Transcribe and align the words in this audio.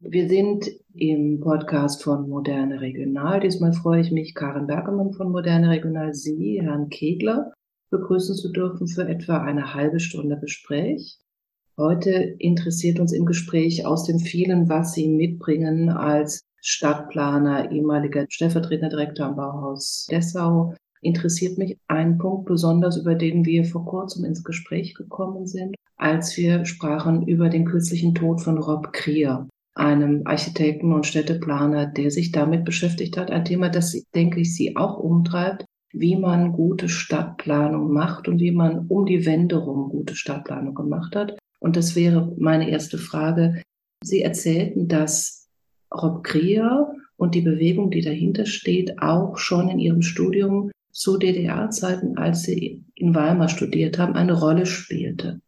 Wir 0.00 0.28
sind 0.28 0.70
im 0.94 1.40
Podcast 1.40 2.04
von 2.04 2.28
Moderne 2.28 2.80
Regional. 2.80 3.40
Diesmal 3.40 3.72
freue 3.72 4.00
ich 4.00 4.12
mich, 4.12 4.32
Karin 4.32 4.68
Bergemann 4.68 5.12
von 5.12 5.32
Moderne 5.32 5.70
Regional, 5.70 6.14
Sie, 6.14 6.60
Herrn 6.62 6.88
Kegler, 6.88 7.52
begrüßen 7.90 8.36
zu 8.36 8.52
dürfen 8.52 8.86
für 8.86 9.08
etwa 9.08 9.38
eine 9.38 9.74
halbe 9.74 9.98
Stunde 9.98 10.38
Gespräch. 10.38 11.18
Heute 11.76 12.12
interessiert 12.12 13.00
uns 13.00 13.12
im 13.12 13.26
Gespräch 13.26 13.86
aus 13.86 14.04
dem 14.04 14.20
vielen, 14.20 14.68
was 14.68 14.94
Sie 14.94 15.08
mitbringen 15.08 15.88
als 15.88 16.42
Stadtplaner, 16.60 17.72
ehemaliger 17.72 18.24
stellvertretender 18.28 18.90
Direktor 18.90 19.26
am 19.26 19.34
Bauhaus 19.34 20.06
Dessau, 20.08 20.76
interessiert 21.02 21.58
mich 21.58 21.76
ein 21.88 22.18
Punkt 22.18 22.46
besonders, 22.46 22.98
über 22.98 23.16
den 23.16 23.44
wir 23.44 23.64
vor 23.64 23.84
kurzem 23.84 24.24
ins 24.24 24.44
Gespräch 24.44 24.94
gekommen 24.94 25.48
sind, 25.48 25.74
als 25.96 26.36
wir 26.36 26.66
sprachen 26.66 27.26
über 27.26 27.48
den 27.48 27.64
kürzlichen 27.64 28.14
Tod 28.14 28.40
von 28.40 28.58
Rob 28.58 28.92
Krier 28.92 29.48
einem 29.78 30.22
Architekten 30.26 30.92
und 30.92 31.06
Städteplaner, 31.06 31.86
der 31.86 32.10
sich 32.10 32.32
damit 32.32 32.64
beschäftigt 32.64 33.16
hat. 33.16 33.30
Ein 33.30 33.44
Thema, 33.44 33.68
das, 33.68 33.92
denke 34.14 34.40
ich, 34.40 34.54
Sie 34.54 34.76
auch 34.76 34.98
umtreibt, 34.98 35.64
wie 35.92 36.16
man 36.16 36.52
gute 36.52 36.88
Stadtplanung 36.88 37.92
macht 37.92 38.28
und 38.28 38.40
wie 38.40 38.50
man 38.50 38.86
um 38.88 39.06
die 39.06 39.24
Wende 39.24 39.56
rum 39.56 39.88
gute 39.88 40.16
Stadtplanung 40.16 40.74
gemacht 40.74 41.16
hat. 41.16 41.38
Und 41.60 41.76
das 41.76 41.96
wäre 41.96 42.32
meine 42.38 42.68
erste 42.68 42.98
Frage. 42.98 43.62
Sie 44.02 44.22
erzählten, 44.22 44.88
dass 44.88 45.48
Rob 45.92 46.22
Krier 46.24 46.92
und 47.16 47.34
die 47.34 47.40
Bewegung, 47.40 47.90
die 47.90 48.02
dahinter 48.02 48.46
steht, 48.46 49.00
auch 49.00 49.38
schon 49.38 49.68
in 49.68 49.78
Ihrem 49.78 50.02
Studium 50.02 50.70
zu 50.92 51.18
DDR-Zeiten, 51.18 52.18
als 52.18 52.42
Sie 52.42 52.84
in 52.94 53.14
Weimar 53.14 53.48
studiert 53.48 53.98
haben, 53.98 54.14
eine 54.14 54.38
Rolle 54.38 54.66
spielte. 54.66 55.40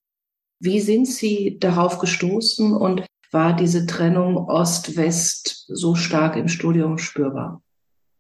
Wie 0.61 0.81
sind 0.81 1.07
Sie 1.07 1.59
darauf 1.59 1.99
gestoßen 1.99 2.75
und 2.75 3.05
war 3.31 3.55
diese 3.55 3.87
Trennung 3.87 4.37
Ost-West 4.37 5.67
so 5.69 5.95
stark 5.95 6.37
im 6.37 6.49
Studium 6.49 6.99
spürbar? 6.99 7.63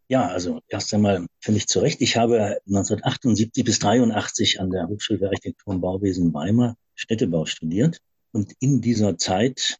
Ja, 0.08 0.26
also 0.26 0.60
erst 0.68 0.92
einmal 0.92 1.26
ich 1.46 1.68
zu 1.68 1.80
Recht. 1.80 2.00
Ich 2.00 2.16
habe 2.16 2.58
1978 2.66 3.64
bis 3.64 3.78
83 3.78 4.60
an 4.60 4.70
der 4.70 4.88
Hochschule 4.88 5.20
für 5.20 5.26
Architektur 5.26 5.74
und 5.74 5.80
Bauwesen 5.80 6.34
Weimar 6.34 6.76
Städtebau 6.94 7.46
studiert. 7.46 8.00
Und 8.32 8.52
in 8.58 8.80
dieser 8.80 9.18
Zeit 9.18 9.78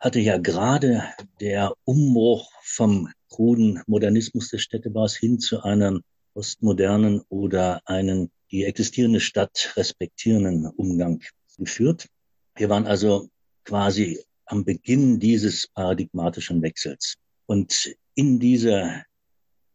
hatte 0.00 0.18
ja 0.18 0.38
gerade 0.38 1.04
der 1.40 1.74
Umbruch 1.84 2.50
vom 2.62 3.08
kruden 3.28 3.82
Modernismus 3.86 4.50
des 4.50 4.62
Städtebaus 4.62 5.16
hin 5.16 5.38
zu 5.38 5.62
einem 5.62 6.02
postmodernen 6.34 7.22
oder 7.28 7.80
einen 7.84 8.30
die 8.50 8.64
existierende 8.64 9.20
Stadt 9.20 9.72
respektierenden 9.76 10.66
Umgang 10.66 11.22
geführt. 11.56 12.08
Wir 12.56 12.68
waren 12.68 12.86
also 12.86 13.28
quasi 13.64 14.18
am 14.46 14.64
Beginn 14.64 15.18
dieses 15.18 15.66
paradigmatischen 15.68 16.62
Wechsels. 16.62 17.16
Und 17.46 17.94
in 18.14 18.38
diese 18.38 19.04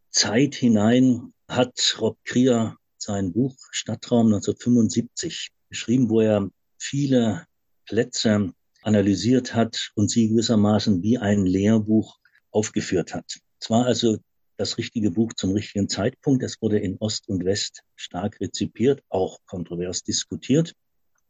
Zeit 0.09 0.55
hinein 0.55 1.33
hat 1.47 1.97
Rob 1.99 2.17
Krier 2.25 2.75
sein 2.97 3.31
Buch 3.31 3.55
Stadtraum 3.71 4.27
1975 4.27 5.49
geschrieben, 5.69 6.09
wo 6.09 6.21
er 6.21 6.49
viele 6.79 7.45
Plätze 7.85 8.53
analysiert 8.81 9.53
hat 9.53 9.91
und 9.95 10.09
sie 10.09 10.29
gewissermaßen 10.29 11.01
wie 11.03 11.17
ein 11.17 11.45
Lehrbuch 11.45 12.17
aufgeführt 12.51 13.13
hat. 13.13 13.39
Es 13.59 13.69
war 13.69 13.85
also 13.85 14.17
das 14.57 14.77
richtige 14.77 15.11
Buch 15.11 15.33
zum 15.33 15.51
richtigen 15.51 15.87
Zeitpunkt. 15.87 16.43
Es 16.43 16.61
wurde 16.61 16.79
in 16.79 16.97
Ost 16.97 17.27
und 17.29 17.45
West 17.45 17.83
stark 17.95 18.39
rezipiert, 18.41 19.03
auch 19.09 19.39
kontrovers 19.45 20.03
diskutiert. 20.03 20.73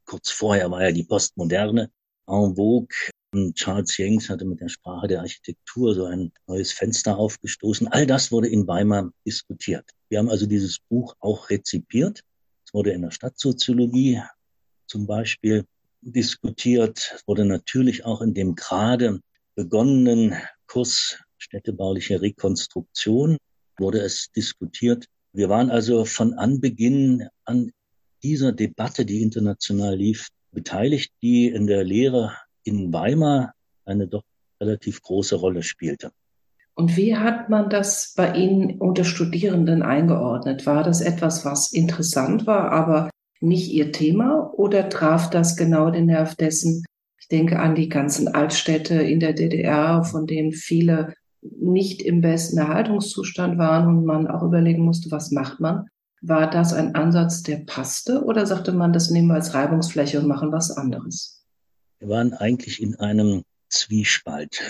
Kurz 0.06 0.30
vorher 0.30 0.72
war 0.72 0.84
ja 0.84 0.92
die 0.92 1.04
Postmoderne 1.04 1.92
en 2.28 2.56
vogue. 2.56 2.88
Charles 3.54 3.98
Jenks 3.98 4.30
hatte 4.30 4.46
mit 4.46 4.62
der 4.62 4.70
Sprache 4.70 5.08
der 5.08 5.20
Architektur 5.20 5.94
so 5.94 6.06
ein 6.06 6.32
neues 6.48 6.72
Fenster 6.72 7.18
aufgestoßen. 7.18 7.88
All 7.90 8.06
das 8.06 8.32
wurde 8.32 8.48
in 8.48 8.68
Weimar 8.68 9.12
diskutiert. 9.26 9.90
Wir 10.10 10.20
haben 10.20 10.30
also 10.30 10.46
dieses 10.46 10.80
Buch 10.90 11.16
auch 11.20 11.50
rezipiert. 11.50 12.22
Es 12.66 12.74
wurde 12.74 12.92
in 12.92 13.02
der 13.02 13.12
Stadtsoziologie 13.12 14.22
zum 14.88 15.08
Beispiel 15.08 15.66
diskutiert. 16.02 17.12
Es 17.16 17.28
wurde 17.28 17.46
natürlich 17.46 18.06
auch 18.06 18.22
in 18.22 18.34
dem 18.34 18.56
gerade 18.56 19.20
begonnenen 19.56 20.36
Kurs 20.68 21.18
städtebauliche 21.38 22.22
Rekonstruktion 22.22 23.38
wurde 23.78 24.00
es 24.00 24.32
diskutiert. 24.32 25.06
Wir 25.34 25.50
waren 25.50 25.70
also 25.70 26.06
von 26.06 26.34
Anbeginn 26.34 27.28
an 27.46 27.72
dieser 28.24 28.52
Debatte, 28.52 29.06
die 29.06 29.22
international 29.22 29.96
lief, 29.96 30.30
beteiligt, 30.52 31.12
die 31.22 31.48
in 31.48 31.68
der 31.68 31.84
Lehre 31.84 32.36
in 32.68 32.94
Weimar 32.94 33.54
eine 33.86 34.08
doch 34.08 34.24
relativ 34.60 35.02
große 35.02 35.36
Rolle 35.36 35.64
spielte. 35.64 36.12
Und 36.76 36.96
wie 36.96 37.16
hat 37.16 37.50
man 37.50 37.70
das 37.70 38.14
bei 38.16 38.34
Ihnen 38.34 38.80
unter 38.80 39.04
Studierenden 39.04 39.82
eingeordnet? 39.82 40.68
War 40.68 40.84
das 40.84 41.02
etwas, 41.02 41.44
was 41.44 41.74
interessant 41.74 42.46
war, 42.46 42.72
aber 42.72 43.10
nicht 43.40 43.72
Ihr 43.72 43.92
Thema? 43.92 44.52
Oder 44.54 44.90
traf 44.90 45.30
das 45.30 45.56
genau 45.56 45.90
den 45.90 46.06
Nerv 46.06 46.36
dessen? 46.36 46.86
Ich 47.20 47.28
denke 47.30 47.60
an 47.60 47.74
die 47.74 47.90
ganzen 47.90 48.28
Altstädte 48.28 48.96
in 48.96 49.20
der 49.20 49.34
DDR, 49.34 50.04
von 50.04 50.28
denen 50.28 50.52
viele 50.52 51.14
nicht 51.42 52.02
im 52.02 52.22
besten 52.22 52.58
Erhaltungszustand 52.58 53.58
waren 53.58 53.88
und 53.88 54.06
man 54.06 54.28
auch 54.28 54.44
überlegen 54.44 54.84
musste, 54.84 55.10
was 55.10 55.32
macht 55.32 55.60
man? 55.60 55.88
War 56.22 56.50
das 56.50 56.74
ein 56.74 56.96
Ansatz, 56.96 57.44
der 57.44 57.58
passte? 57.58 58.24
Oder 58.24 58.46
sagte 58.46 58.72
man, 58.72 58.94
das 58.94 59.10
nehmen 59.10 59.28
wir 59.30 59.36
als 59.36 59.54
Reibungsfläche 59.54 60.20
und 60.20 60.28
machen 60.28 60.52
was 60.52 60.72
anderes? 60.72 61.37
Wir 62.00 62.10
waren 62.10 62.34
eigentlich 62.34 62.82
in 62.82 62.96
einem 62.96 63.44
Zwiespalt. 63.70 64.62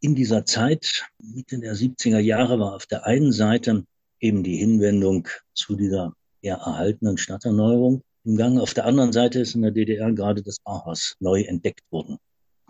In 0.00 0.14
dieser 0.14 0.46
Zeit, 0.46 1.06
Mitte 1.18 1.58
der 1.58 1.76
70er 1.76 2.18
Jahre, 2.18 2.58
war 2.58 2.74
auf 2.74 2.86
der 2.86 3.04
einen 3.04 3.32
Seite 3.32 3.84
eben 4.18 4.42
die 4.42 4.56
Hinwendung 4.56 5.28
zu 5.52 5.76
dieser 5.76 6.14
eher 6.40 6.56
erhaltenen 6.56 7.18
Stadterneuerung 7.18 8.02
im 8.24 8.36
Gang. 8.36 8.58
Auf 8.58 8.72
der 8.72 8.86
anderen 8.86 9.12
Seite 9.12 9.40
ist 9.40 9.54
in 9.54 9.62
der 9.62 9.72
DDR 9.72 10.10
gerade 10.12 10.42
das 10.42 10.58
Bauhaus 10.58 11.16
neu 11.20 11.42
entdeckt 11.42 11.84
worden. 11.90 12.16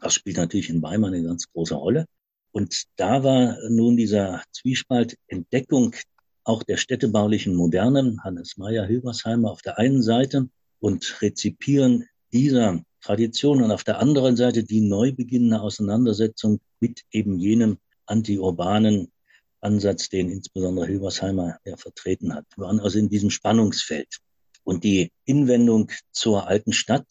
Das 0.01 0.15
spielt 0.15 0.39
natürlich 0.39 0.71
in 0.71 0.83
Weimar 0.83 1.11
eine 1.11 1.23
ganz 1.23 1.51
große 1.53 1.75
Rolle. 1.75 2.07
Und 2.51 2.85
da 2.97 3.23
war 3.23 3.57
nun 3.69 3.97
dieser 3.97 4.43
Zwiespalt 4.53 5.17
Entdeckung 5.29 5.95
auch 6.43 6.63
der 6.65 6.77
städtebaulichen 6.77 7.55
Moderne, 7.55 8.17
Hannes 8.23 8.57
Meyer 8.57 8.87
Hilbersheimer 8.87 9.51
auf 9.51 9.63
der 9.63 9.79
einen 9.79 10.03
Seite 10.03 10.49
und 10.81 11.23
Rezipieren 11.23 12.07
dieser 12.33 12.83
Tradition 13.05 13.63
und 13.63 13.71
auf 13.71 13.85
der 13.85 13.99
anderen 13.99 14.37
Seite 14.37 14.65
die 14.65 14.81
neu 14.81 15.13
beginnende 15.13 15.61
Auseinandersetzung 15.61 16.61
mit 16.81 17.03
eben 17.11 17.39
jenem 17.39 17.79
antiurbanen 18.07 19.13
Ansatz, 19.61 20.09
den 20.09 20.31
insbesondere 20.31 20.87
Hilbersheimer 20.87 21.59
ja 21.67 21.77
vertreten 21.77 22.35
hat. 22.35 22.47
Wir 22.57 22.65
waren 22.65 22.81
also 22.81 22.99
in 22.99 23.11
diesem 23.11 23.31
Spannungsfeld. 23.31 24.19
Und 24.63 24.85
die 24.85 25.13
Hinwendung 25.25 25.91
zur 26.13 26.49
alten 26.49 26.73
Stadt 26.73 27.07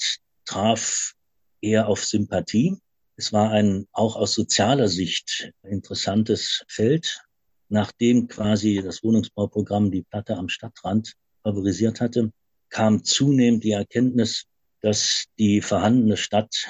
traf 0.45 1.13
eher 1.61 1.87
auf 1.87 2.03
Sympathie. 2.03 2.79
Es 3.15 3.31
war 3.31 3.51
ein 3.51 3.87
auch 3.91 4.15
aus 4.15 4.33
sozialer 4.33 4.87
Sicht 4.87 5.51
interessantes 5.61 6.63
Feld, 6.67 7.21
nachdem 7.69 8.27
quasi 8.27 8.81
das 8.83 9.03
Wohnungsbauprogramm 9.03 9.91
die 9.91 10.01
Platte 10.01 10.37
am 10.37 10.49
Stadtrand 10.49 11.13
favorisiert 11.43 12.01
hatte, 12.01 12.31
kam 12.69 13.03
zunehmend 13.03 13.63
die 13.63 13.71
Erkenntnis, 13.71 14.45
dass 14.83 15.25
die 15.39 15.61
vorhandene 15.61 16.17
Stadt 16.17 16.67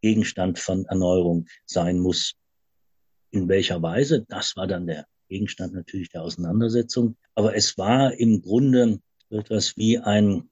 Gegenstand 0.00 0.58
von 0.58 0.86
Erneuerung 0.86 1.46
sein 1.66 1.98
muss. 1.98 2.34
In 3.32 3.48
welcher 3.48 3.82
Weise? 3.82 4.24
Das 4.28 4.56
war 4.56 4.68
dann 4.68 4.86
der 4.86 5.06
Gegenstand 5.28 5.74
natürlich 5.74 6.10
der 6.10 6.22
Auseinandersetzung. 6.22 7.16
Aber 7.34 7.56
es 7.56 7.76
war 7.76 8.14
im 8.14 8.40
Grunde 8.40 9.00
etwas 9.30 9.76
wie 9.76 9.98
ein 9.98 10.48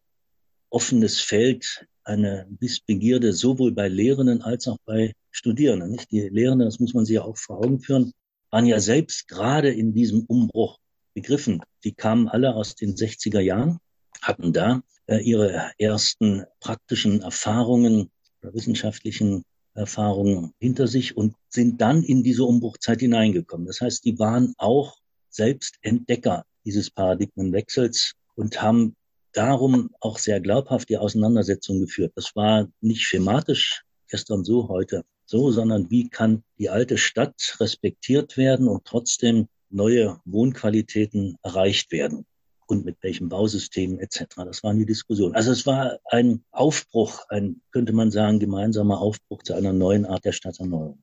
offenes 0.71 1.21
Feld, 1.21 1.87
eine 2.03 2.47
Wissbegierde 2.59 3.33
sowohl 3.33 3.71
bei 3.73 3.89
Lehrenden 3.89 4.43
als 4.43 4.67
auch 4.67 4.79
bei 4.85 5.15
Studierenden. 5.31 5.93
Nicht? 5.93 6.11
Die 6.11 6.29
Lehrenden, 6.29 6.67
das 6.67 6.81
muss 6.81 6.95
man 6.95 7.05
sich 7.05 7.21
auch 7.21 7.37
vor 7.37 7.59
Augen 7.59 7.79
führen, 7.81 8.13
waren 8.51 8.67
ja 8.67 8.81
selbst 8.81 9.29
gerade 9.29 9.73
in 9.73 9.95
diesem 9.95 10.25
Umbruch 10.25 10.79
begriffen. 11.15 11.63
Die 11.85 11.95
kamen 11.95 12.29
alle 12.29 12.57
aus 12.57 12.75
den 12.75 12.97
60er 12.97 13.41
Jahren, 13.41 13.79
hatten 14.23 14.53
da 14.53 14.83
äh, 15.07 15.19
ihre 15.19 15.73
ersten 15.79 16.45
praktischen 16.61 17.21
Erfahrungen 17.23 18.11
oder 18.43 18.55
wissenschaftlichen 18.55 19.45
Erfahrungen 19.75 20.53
hinter 20.61 20.87
sich 20.87 21.17
und 21.17 21.35
sind 21.49 21.81
dann 21.81 22.03
in 22.03 22.23
diese 22.23 22.45
Umbruchzeit 22.45 23.01
hineingekommen. 23.01 23.67
Das 23.67 23.81
heißt, 23.81 24.05
die 24.05 24.19
waren 24.19 24.55
auch 24.57 24.97
selbst 25.31 25.77
Entdecker 25.83 26.45
dieses 26.65 26.91
Paradigmenwechsels 26.91 28.13
und 28.37 28.63
haben 28.63 28.95
darum 29.33 29.91
auch 30.01 30.19
sehr 30.19 30.41
glaubhaft 30.41 30.89
die 30.89 30.97
Auseinandersetzung 30.97 31.81
geführt. 31.81 32.13
Das 32.15 32.37
war 32.37 32.69
nicht 32.81 33.03
schematisch, 33.03 33.83
gestern 34.09 34.45
so, 34.45 34.69
heute 34.69 35.05
so, 35.27 35.51
sondern 35.51 35.91
wie 35.91 36.09
kann 36.09 36.45
die 36.59 36.71
alte 36.71 36.99
Stadt 36.99 37.57
respektiert 37.59 38.37
werden 38.37 38.69
und 38.69 38.85
trotzdem 38.85 39.49
neue 39.71 40.21
Wohnqualitäten 40.25 41.37
erreicht 41.43 41.91
werden 41.91 42.27
und 42.67 42.85
mit 42.85 42.97
welchem 43.03 43.29
Bausystem 43.29 43.99
etc. 43.99 44.25
Das 44.37 44.63
waren 44.63 44.79
die 44.79 44.87
Diskussionen. 44.87 45.35
Also 45.35 45.53
es 45.53 45.67
war 45.67 45.99
ein 46.11 46.45
Aufbruch, 46.51 47.25
ein, 47.29 47.61
könnte 47.73 47.93
man 47.93 48.11
sagen, 48.11 48.39
gemeinsamer 48.39 49.01
Aufbruch 49.01 49.43
zu 49.43 49.55
einer 49.55 49.73
neuen 49.73 50.07
Art 50.07 50.25
der 50.25 50.33
Stadterneuerung. 50.33 50.99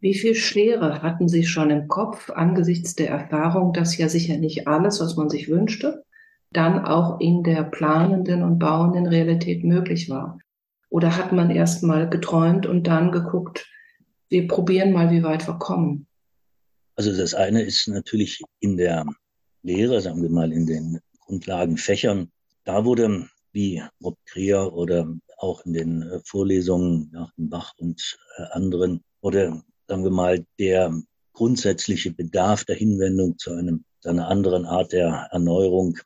Wie 0.00 0.14
viel 0.14 0.34
Schere 0.34 1.02
hatten 1.02 1.28
Sie 1.28 1.44
schon 1.44 1.70
im 1.70 1.88
Kopf 1.88 2.30
angesichts 2.30 2.94
der 2.94 3.10
Erfahrung, 3.10 3.72
dass 3.72 3.96
ja 3.96 4.08
sicher 4.08 4.36
nicht 4.36 4.68
alles, 4.68 5.00
was 5.00 5.16
man 5.16 5.30
sich 5.30 5.48
wünschte, 5.48 6.04
dann 6.52 6.84
auch 6.84 7.20
in 7.20 7.42
der 7.42 7.64
planenden 7.64 8.42
und 8.42 8.58
bauenden 8.58 9.06
Realität 9.06 9.64
möglich 9.64 10.10
war? 10.10 10.38
Oder 10.90 11.16
hat 11.16 11.32
man 11.32 11.50
erst 11.50 11.82
mal 11.82 12.08
geträumt 12.08 12.66
und 12.66 12.86
dann 12.86 13.10
geguckt, 13.10 13.66
wir 14.28 14.46
probieren 14.46 14.92
mal, 14.92 15.10
wie 15.10 15.22
weit 15.22 15.46
wir 15.48 15.58
kommen? 15.58 16.06
Also 16.94 17.16
das 17.16 17.34
eine 17.34 17.62
ist 17.62 17.88
natürlich 17.88 18.42
in 18.60 18.76
der 18.76 19.04
Lehre, 19.66 20.00
sagen 20.00 20.22
wir 20.22 20.30
mal 20.30 20.52
in 20.52 20.64
den 20.64 21.00
Grundlagenfächern. 21.26 22.30
Da 22.62 22.84
wurde, 22.84 23.28
wie 23.50 23.82
Rob 24.00 24.16
Kreher 24.24 24.72
oder 24.72 25.12
auch 25.38 25.66
in 25.66 25.72
den 25.72 26.02
äh, 26.02 26.20
Vorlesungen 26.24 27.10
nach 27.12 27.32
dem 27.34 27.50
Bach 27.50 27.72
und 27.78 28.16
äh, 28.38 28.42
anderen, 28.52 29.02
wurde, 29.20 29.60
sagen 29.88 30.04
wir 30.04 30.12
mal, 30.12 30.46
der 30.60 30.96
grundsätzliche 31.32 32.12
Bedarf 32.12 32.64
der 32.64 32.76
Hinwendung 32.76 33.38
zu 33.38 33.50
einem, 33.54 33.84
zu 34.00 34.08
einer 34.08 34.28
anderen 34.28 34.66
Art 34.66 34.92
der 34.92 35.28
Erneuerung 35.32 35.98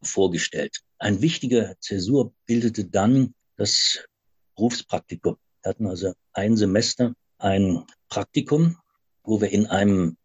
vorgestellt. 0.00 0.78
Ein 0.98 1.20
wichtiger 1.20 1.74
Zäsur 1.80 2.32
bildete 2.46 2.84
dann 2.84 3.34
das 3.56 3.98
Berufspraktikum. 4.54 5.36
Wir 5.62 5.70
hatten 5.70 5.88
also 5.88 6.12
ein 6.34 6.56
Semester 6.56 7.14
ein 7.38 7.84
Praktikum, 8.08 8.76
wo 9.24 9.40
wir 9.40 9.50
in 9.50 9.66
einem 9.66 10.16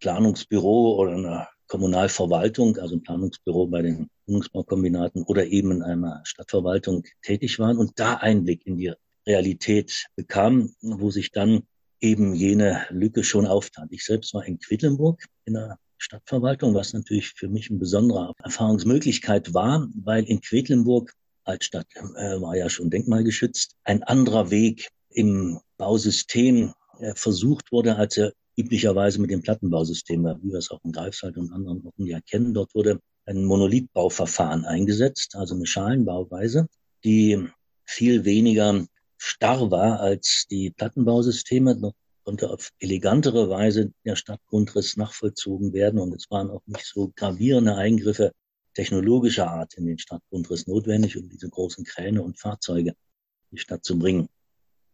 Planungsbüro 0.00 0.96
oder 0.96 1.12
einer 1.12 1.48
Kommunalverwaltung, 1.68 2.76
also 2.78 2.96
ein 2.96 3.02
Planungsbüro 3.02 3.66
bei 3.66 3.82
den 3.82 4.08
Wohnungsbaukombinaten 4.26 5.22
oder 5.22 5.46
eben 5.46 5.70
in 5.70 5.82
einer 5.82 6.22
Stadtverwaltung 6.24 7.04
tätig 7.22 7.58
waren 7.58 7.78
und 7.78 8.00
da 8.00 8.14
Einblick 8.14 8.66
in 8.66 8.76
die 8.76 8.92
Realität 9.26 10.06
bekamen, 10.16 10.74
wo 10.80 11.10
sich 11.10 11.30
dann 11.30 11.62
eben 12.00 12.34
jene 12.34 12.86
Lücke 12.90 13.22
schon 13.22 13.46
auftat. 13.46 13.88
Ich 13.90 14.04
selbst 14.04 14.34
war 14.34 14.44
in 14.44 14.58
Quedlinburg 14.58 15.24
in 15.44 15.54
der 15.54 15.78
Stadtverwaltung, 15.98 16.74
was 16.74 16.92
natürlich 16.92 17.30
für 17.30 17.48
mich 17.48 17.70
eine 17.70 17.78
besondere 17.78 18.32
Erfahrungsmöglichkeit 18.42 19.52
war, 19.52 19.88
weil 19.94 20.24
in 20.24 20.40
Quedlinburg 20.40 21.12
Altstadt 21.44 21.86
äh, 21.96 22.40
war 22.40 22.56
ja 22.56 22.68
schon 22.68 22.90
denkmalgeschützt, 22.90 23.76
ein 23.84 24.02
anderer 24.02 24.50
Weg 24.50 24.88
im 25.10 25.58
Bausystem 25.78 26.74
äh, 27.00 27.14
versucht 27.14 27.72
wurde, 27.72 27.96
als 27.96 28.16
er 28.18 28.32
üblicherweise 28.58 29.20
mit 29.20 29.30
dem 29.30 29.42
Plattenbausystem, 29.42 30.24
wie 30.42 30.50
wir 30.50 30.58
es 30.58 30.70
auch 30.70 30.80
in 30.84 30.92
Greifswald 30.92 31.36
und 31.38 31.52
anderen 31.52 31.80
Orten 31.86 32.06
ja 32.06 32.20
kennen. 32.20 32.54
Dort 32.54 32.74
wurde 32.74 33.00
ein 33.24 33.44
Monolithbauverfahren 33.44 34.64
eingesetzt, 34.64 35.36
also 35.36 35.54
eine 35.54 35.66
Schalenbauweise, 35.66 36.66
die 37.04 37.48
viel 37.84 38.24
weniger 38.24 38.84
starr 39.16 39.70
war 39.70 40.00
als 40.00 40.46
die 40.50 40.70
Plattenbausysteme. 40.70 41.76
Dort 41.76 41.94
konnte 42.24 42.50
auf 42.50 42.70
elegantere 42.80 43.48
Weise 43.48 43.92
der 44.04 44.16
Stadtgrundriss 44.16 44.96
nachvollzogen 44.96 45.72
werden 45.72 46.00
und 46.00 46.12
es 46.14 46.28
waren 46.30 46.50
auch 46.50 46.62
nicht 46.66 46.84
so 46.84 47.12
gravierende 47.14 47.76
Eingriffe 47.76 48.32
technologischer 48.74 49.50
Art 49.50 49.74
in 49.74 49.86
den 49.86 49.98
Stadtgrundriss 49.98 50.66
notwendig, 50.66 51.16
um 51.16 51.28
diese 51.28 51.48
großen 51.48 51.84
Kräne 51.84 52.22
und 52.22 52.38
Fahrzeuge 52.38 52.90
in 52.90 53.56
die 53.56 53.58
Stadt 53.58 53.84
zu 53.84 53.98
bringen. 53.98 54.28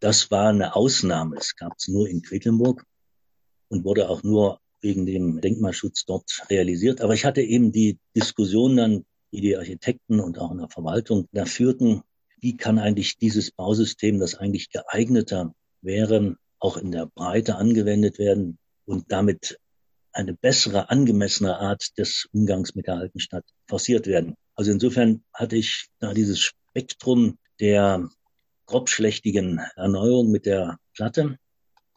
Das 0.01 0.31
war 0.31 0.49
eine 0.49 0.75
Ausnahme. 0.77 1.37
Es 1.37 1.57
gab 1.57 1.75
es 1.79 1.89
nur 1.89 2.09
in 2.09 2.23
Quedlinburg 2.23 2.85
und 3.75 3.85
wurde 3.85 4.09
auch 4.09 4.23
nur 4.23 4.61
wegen 4.81 5.05
dem 5.05 5.41
Denkmalschutz 5.41 6.05
dort 6.05 6.45
realisiert. 6.49 7.01
Aber 7.01 7.15
ich 7.15 7.25
hatte 7.25 7.43
eben 7.43 7.73
die 7.73 7.99
Diskussion 8.17 8.77
dann, 8.77 9.05
die 9.33 9.41
die 9.41 9.57
Architekten 9.57 10.21
und 10.21 10.39
auch 10.39 10.53
in 10.53 10.59
der 10.59 10.69
Verwaltung 10.69 11.27
da 11.33 11.45
führten, 11.45 12.03
wie 12.41 12.57
kann 12.57 12.79
eigentlich 12.79 13.19
dieses 13.19 13.51
Bausystem, 13.51 14.21
das 14.21 14.37
eigentlich 14.37 14.71
geeigneter 14.71 15.55
wäre, 15.81 16.37
auch 16.61 16.77
in 16.77 16.93
der 16.93 17.07
Breite 17.07 17.57
angewendet 17.57 18.19
werden 18.19 18.59
und 18.85 19.11
damit 19.11 19.59
eine 20.13 20.35
bessere, 20.35 20.91
angemessene 20.91 21.59
Art 21.59 21.99
des 21.99 22.29
Umgangs 22.33 22.77
mit 22.77 22.87
der 22.87 22.95
alten 22.99 23.19
Stadt 23.19 23.45
forciert 23.67 24.07
werden. 24.07 24.37
Also 24.55 24.71
insofern 24.71 25.25
hatte 25.33 25.57
ich 25.57 25.89
da 25.99 26.15
dieses 26.15 26.39
Spektrum 26.39 27.39
der 27.59 28.09
grobschlächtigen 28.67 29.59
Erneuerung 29.75 30.31
mit 30.31 30.47
der 30.47 30.79
Platte 30.95 31.39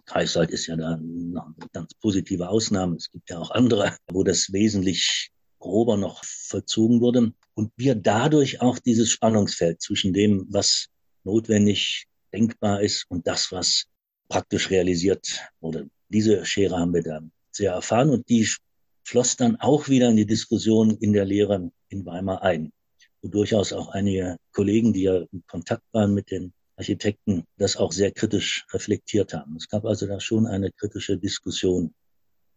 Greifswald 0.07 0.51
ist 0.51 0.67
ja 0.67 0.75
da 0.75 0.97
noch 1.01 1.45
eine 1.45 1.69
ganz 1.73 1.93
positive 1.95 2.49
Ausnahme. 2.49 2.95
Es 2.95 3.11
gibt 3.11 3.29
ja 3.29 3.39
auch 3.39 3.51
andere, 3.51 3.95
wo 4.11 4.23
das 4.23 4.51
wesentlich 4.51 5.29
grober 5.59 5.97
noch 5.97 6.23
vollzogen 6.23 7.01
wurde. 7.01 7.33
Und 7.53 7.71
wir 7.75 7.93
dadurch 7.95 8.61
auch 8.61 8.79
dieses 8.79 9.11
Spannungsfeld 9.11 9.81
zwischen 9.81 10.13
dem, 10.13 10.45
was 10.49 10.87
notwendig 11.23 12.05
denkbar 12.33 12.81
ist 12.81 13.05
und 13.09 13.27
das, 13.27 13.51
was 13.51 13.85
praktisch 14.29 14.69
realisiert 14.69 15.27
wurde. 15.59 15.89
Diese 16.09 16.45
Schere 16.45 16.77
haben 16.77 16.93
wir 16.93 17.03
da 17.03 17.21
sehr 17.51 17.73
erfahren 17.73 18.09
und 18.09 18.29
die 18.29 18.47
floss 19.03 19.35
dann 19.35 19.57
auch 19.57 19.89
wieder 19.89 20.09
in 20.09 20.17
die 20.17 20.25
Diskussion 20.25 20.91
in 20.97 21.13
der 21.13 21.25
Lehre 21.25 21.71
in 21.89 22.05
Weimar 22.05 22.43
ein, 22.43 22.71
wo 23.21 23.29
durchaus 23.29 23.73
auch 23.73 23.89
einige 23.89 24.37
Kollegen, 24.51 24.93
die 24.93 25.03
ja 25.03 25.17
in 25.31 25.43
Kontakt 25.47 25.83
waren 25.91 26.13
mit 26.13 26.31
den 26.31 26.53
Architekten 26.77 27.43
das 27.57 27.75
auch 27.75 27.91
sehr 27.91 28.11
kritisch 28.11 28.65
reflektiert 28.71 29.33
haben. 29.33 29.55
Es 29.57 29.67
gab 29.67 29.85
also 29.85 30.07
da 30.07 30.19
schon 30.19 30.45
eine 30.45 30.71
kritische 30.71 31.17
Diskussion. 31.17 31.93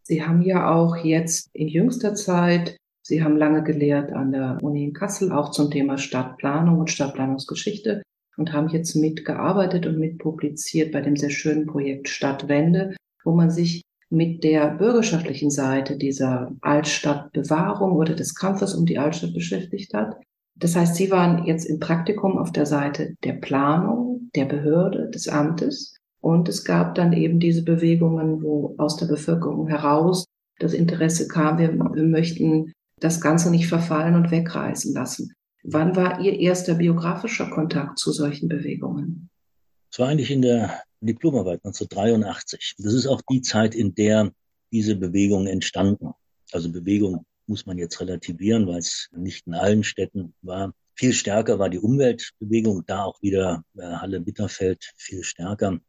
Sie 0.02 0.22
haben 0.22 0.42
ja 0.42 0.74
auch 0.74 0.96
jetzt 0.96 1.48
in 1.52 1.68
jüngster 1.68 2.14
Zeit, 2.14 2.76
Sie 3.02 3.24
haben 3.24 3.36
lange 3.36 3.62
gelehrt 3.64 4.12
an 4.12 4.30
der 4.30 4.58
Uni 4.62 4.84
in 4.84 4.92
Kassel, 4.92 5.32
auch 5.32 5.50
zum 5.50 5.70
Thema 5.70 5.98
Stadtplanung 5.98 6.78
und 6.78 6.90
Stadtplanungsgeschichte 6.90 8.02
und 8.36 8.52
haben 8.52 8.68
jetzt 8.68 8.94
mitgearbeitet 8.94 9.86
und 9.86 9.98
mitpubliziert 9.98 10.92
bei 10.92 11.00
dem 11.00 11.16
sehr 11.16 11.30
schönen 11.30 11.66
Projekt 11.66 12.08
Stadtwende, 12.08 12.94
wo 13.24 13.32
man 13.32 13.50
sich 13.50 13.82
mit 14.10 14.42
der 14.42 14.70
bürgerschaftlichen 14.70 15.50
Seite 15.50 15.96
dieser 15.96 16.52
Altstadtbewahrung 16.60 17.92
oder 17.92 18.14
des 18.14 18.34
Kampfes 18.34 18.74
um 18.74 18.84
die 18.84 18.98
Altstadt 18.98 19.34
beschäftigt 19.34 19.94
hat. 19.94 20.16
Das 20.56 20.76
heißt, 20.76 20.96
Sie 20.96 21.10
waren 21.10 21.46
jetzt 21.46 21.64
im 21.64 21.78
Praktikum 21.78 22.36
auf 22.36 22.52
der 22.52 22.66
Seite 22.66 23.14
der 23.24 23.34
Planung, 23.34 24.09
der 24.34 24.44
Behörde, 24.46 25.10
des 25.10 25.28
Amtes. 25.28 25.94
Und 26.20 26.48
es 26.48 26.64
gab 26.64 26.94
dann 26.94 27.12
eben 27.12 27.40
diese 27.40 27.62
Bewegungen, 27.62 28.42
wo 28.42 28.74
aus 28.78 28.96
der 28.96 29.06
Bevölkerung 29.06 29.68
heraus 29.68 30.26
das 30.58 30.74
Interesse 30.74 31.26
kam, 31.26 31.58
wir, 31.58 31.72
wir 31.72 32.04
möchten 32.04 32.72
das 33.00 33.20
Ganze 33.20 33.50
nicht 33.50 33.66
verfallen 33.66 34.14
und 34.14 34.30
wegreißen 34.30 34.92
lassen. 34.92 35.32
Wann 35.62 35.96
war 35.96 36.20
Ihr 36.20 36.38
erster 36.38 36.74
biografischer 36.74 37.48
Kontakt 37.48 37.98
zu 37.98 38.12
solchen 38.12 38.48
Bewegungen? 38.48 39.30
Es 39.90 39.98
war 39.98 40.08
eigentlich 40.08 40.30
in 40.30 40.42
der 40.42 40.82
Diplomarbeit 41.00 41.60
1983. 41.64 42.74
Das 42.78 42.92
ist 42.92 43.06
auch 43.06 43.22
die 43.30 43.40
Zeit, 43.40 43.74
in 43.74 43.94
der 43.94 44.32
diese 44.70 44.96
Bewegungen 44.96 45.46
entstanden. 45.46 46.12
Also 46.52 46.70
Bewegung 46.70 47.24
muss 47.46 47.66
man 47.66 47.78
jetzt 47.78 48.00
relativieren, 48.00 48.66
weil 48.66 48.78
es 48.78 49.08
nicht 49.12 49.46
in 49.46 49.54
allen 49.54 49.82
Städten 49.82 50.34
war. 50.42 50.72
Viel 51.00 51.14
stärker 51.14 51.58
war 51.58 51.70
die 51.70 51.78
Umweltbewegung, 51.78 52.84
da 52.84 53.04
auch 53.04 53.22
wieder 53.22 53.64
äh, 53.74 53.84
Halle-Bitterfeld 53.84 54.92
viel 54.98 55.24
stärker 55.24 55.80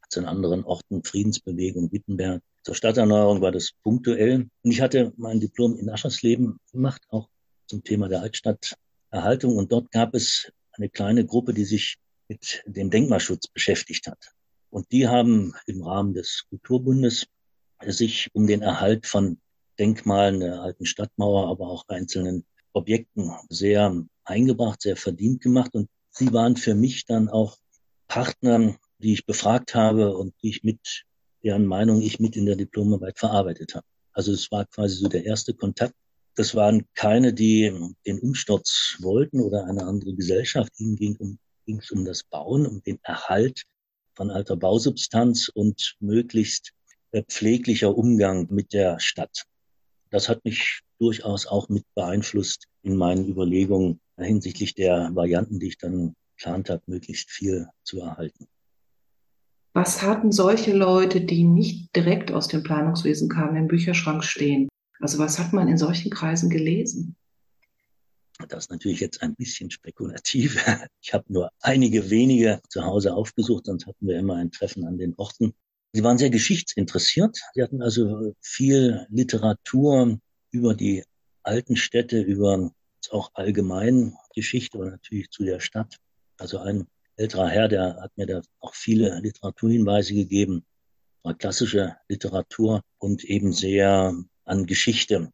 als 0.00 0.16
in 0.16 0.26
anderen 0.26 0.62
Orten, 0.62 1.02
Friedensbewegung, 1.02 1.90
Wittenberg. 1.90 2.40
Zur 2.62 2.76
Stadterneuerung 2.76 3.40
war 3.40 3.50
das 3.50 3.72
punktuell. 3.82 4.48
Und 4.62 4.70
ich 4.70 4.80
hatte 4.80 5.12
mein 5.16 5.40
Diplom 5.40 5.76
in 5.76 5.90
Aschersleben 5.90 6.60
gemacht, 6.70 7.02
auch 7.08 7.28
zum 7.66 7.82
Thema 7.82 8.08
der 8.08 8.22
Altstadterhaltung. 8.22 9.56
Und 9.56 9.72
dort 9.72 9.90
gab 9.90 10.14
es 10.14 10.52
eine 10.70 10.88
kleine 10.88 11.26
Gruppe, 11.26 11.52
die 11.52 11.64
sich 11.64 11.96
mit 12.28 12.62
dem 12.64 12.90
Denkmalschutz 12.90 13.48
beschäftigt 13.48 14.06
hat. 14.06 14.36
Und 14.70 14.92
die 14.92 15.08
haben 15.08 15.54
im 15.66 15.82
Rahmen 15.82 16.14
des 16.14 16.44
Kulturbundes 16.48 17.26
sich 17.84 18.28
um 18.34 18.46
den 18.46 18.62
Erhalt 18.62 19.08
von 19.08 19.40
Denkmalen 19.80 20.38
der 20.38 20.62
alten 20.62 20.86
Stadtmauer, 20.86 21.48
aber 21.48 21.66
auch 21.66 21.88
einzelnen 21.88 22.46
Objekten 22.74 23.32
sehr 23.48 24.04
eingebracht, 24.24 24.82
sehr 24.82 24.96
verdient 24.96 25.42
gemacht. 25.42 25.74
Und 25.74 25.88
sie 26.10 26.32
waren 26.32 26.56
für 26.56 26.74
mich 26.74 27.06
dann 27.06 27.28
auch 27.28 27.56
Partner, 28.08 28.76
die 28.98 29.14
ich 29.14 29.26
befragt 29.26 29.74
habe 29.74 30.16
und 30.16 30.34
die 30.42 30.50
ich 30.50 30.62
mit 30.62 31.04
deren 31.42 31.66
Meinung 31.66 32.00
ich 32.00 32.20
mit 32.20 32.36
in 32.36 32.46
der 32.46 32.56
Diplomarbeit 32.56 33.18
verarbeitet 33.18 33.74
habe. 33.74 33.86
Also 34.12 34.32
es 34.32 34.50
war 34.50 34.64
quasi 34.66 34.96
so 34.96 35.08
der 35.08 35.24
erste 35.24 35.54
Kontakt. 35.54 35.94
Das 36.36 36.54
waren 36.54 36.86
keine, 36.94 37.32
die 37.32 37.72
den 38.06 38.18
Umsturz 38.20 38.96
wollten 39.00 39.40
oder 39.40 39.66
eine 39.66 39.84
andere 39.84 40.14
Gesellschaft. 40.14 40.72
Ihnen 40.78 40.96
ging 40.96 41.16
um, 41.16 41.38
ging 41.66 41.78
es 41.78 41.90
um 41.90 42.04
das 42.04 42.24
Bauen, 42.24 42.66
um 42.66 42.82
den 42.82 42.98
Erhalt 43.02 43.64
von 44.14 44.30
alter 44.30 44.56
Bausubstanz 44.56 45.48
und 45.48 45.96
möglichst 46.00 46.72
pfleglicher 47.28 47.96
Umgang 47.96 48.48
mit 48.50 48.72
der 48.72 48.98
Stadt. 48.98 49.44
Das 50.10 50.28
hat 50.28 50.44
mich 50.44 50.80
durchaus 51.04 51.46
auch 51.46 51.68
mit 51.68 51.84
beeinflusst 51.94 52.64
in 52.82 52.96
meinen 52.96 53.28
Überlegungen 53.28 54.00
hinsichtlich 54.16 54.74
der 54.74 55.10
Varianten, 55.14 55.60
die 55.60 55.68
ich 55.68 55.76
dann 55.76 56.14
geplant 56.34 56.70
habe, 56.70 56.82
möglichst 56.86 57.30
viel 57.30 57.68
zu 57.82 58.00
erhalten. 58.00 58.46
Was 59.74 60.02
hatten 60.02 60.32
solche 60.32 60.72
Leute, 60.72 61.20
die 61.20 61.44
nicht 61.44 61.94
direkt 61.94 62.32
aus 62.32 62.48
dem 62.48 62.62
Planungswesen 62.62 63.28
kamen, 63.28 63.56
im 63.56 63.68
Bücherschrank 63.68 64.24
stehen? 64.24 64.68
Also 64.98 65.18
was 65.18 65.38
hat 65.38 65.52
man 65.52 65.68
in 65.68 65.76
solchen 65.76 66.10
Kreisen 66.10 66.48
gelesen? 66.48 67.16
Das 68.48 68.64
ist 68.64 68.70
natürlich 68.70 69.00
jetzt 69.00 69.20
ein 69.20 69.34
bisschen 69.34 69.70
spekulativ. 69.70 70.56
Ich 71.02 71.12
habe 71.12 71.24
nur 71.28 71.50
einige 71.60 72.08
wenige 72.08 72.62
zu 72.70 72.82
Hause 72.82 73.12
aufgesucht, 73.12 73.66
sonst 73.66 73.86
hatten 73.86 74.06
wir 74.06 74.18
immer 74.18 74.36
ein 74.36 74.50
Treffen 74.50 74.86
an 74.86 74.96
den 74.96 75.12
Orten. 75.18 75.52
Sie 75.92 76.02
waren 76.02 76.16
sehr 76.16 76.30
geschichtsinteressiert. 76.30 77.38
Sie 77.52 77.62
hatten 77.62 77.82
also 77.82 78.34
viel 78.40 79.06
Literatur 79.10 80.18
über 80.54 80.74
die 80.74 81.04
alten 81.42 81.76
Städte, 81.76 82.20
über 82.20 82.70
auch 83.10 83.30
allgemein 83.34 84.14
Geschichte 84.34 84.78
und 84.78 84.90
natürlich 84.90 85.30
zu 85.30 85.44
der 85.44 85.60
Stadt. 85.60 85.98
Also 86.38 86.58
ein 86.58 86.86
älterer 87.16 87.48
Herr, 87.48 87.68
der 87.68 87.98
hat 88.00 88.16
mir 88.16 88.26
da 88.26 88.40
auch 88.60 88.74
viele 88.74 89.20
Literaturhinweise 89.20 90.14
gegeben, 90.14 90.64
war 91.22 91.34
klassische 91.34 91.96
Literatur 92.08 92.82
und 92.98 93.24
eben 93.24 93.52
sehr 93.52 94.14
an 94.44 94.66
Geschichte 94.66 95.30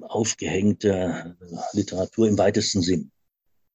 aufgehängte 0.00 1.36
Literatur 1.72 2.28
im 2.28 2.38
weitesten 2.38 2.82
Sinn. 2.82 3.10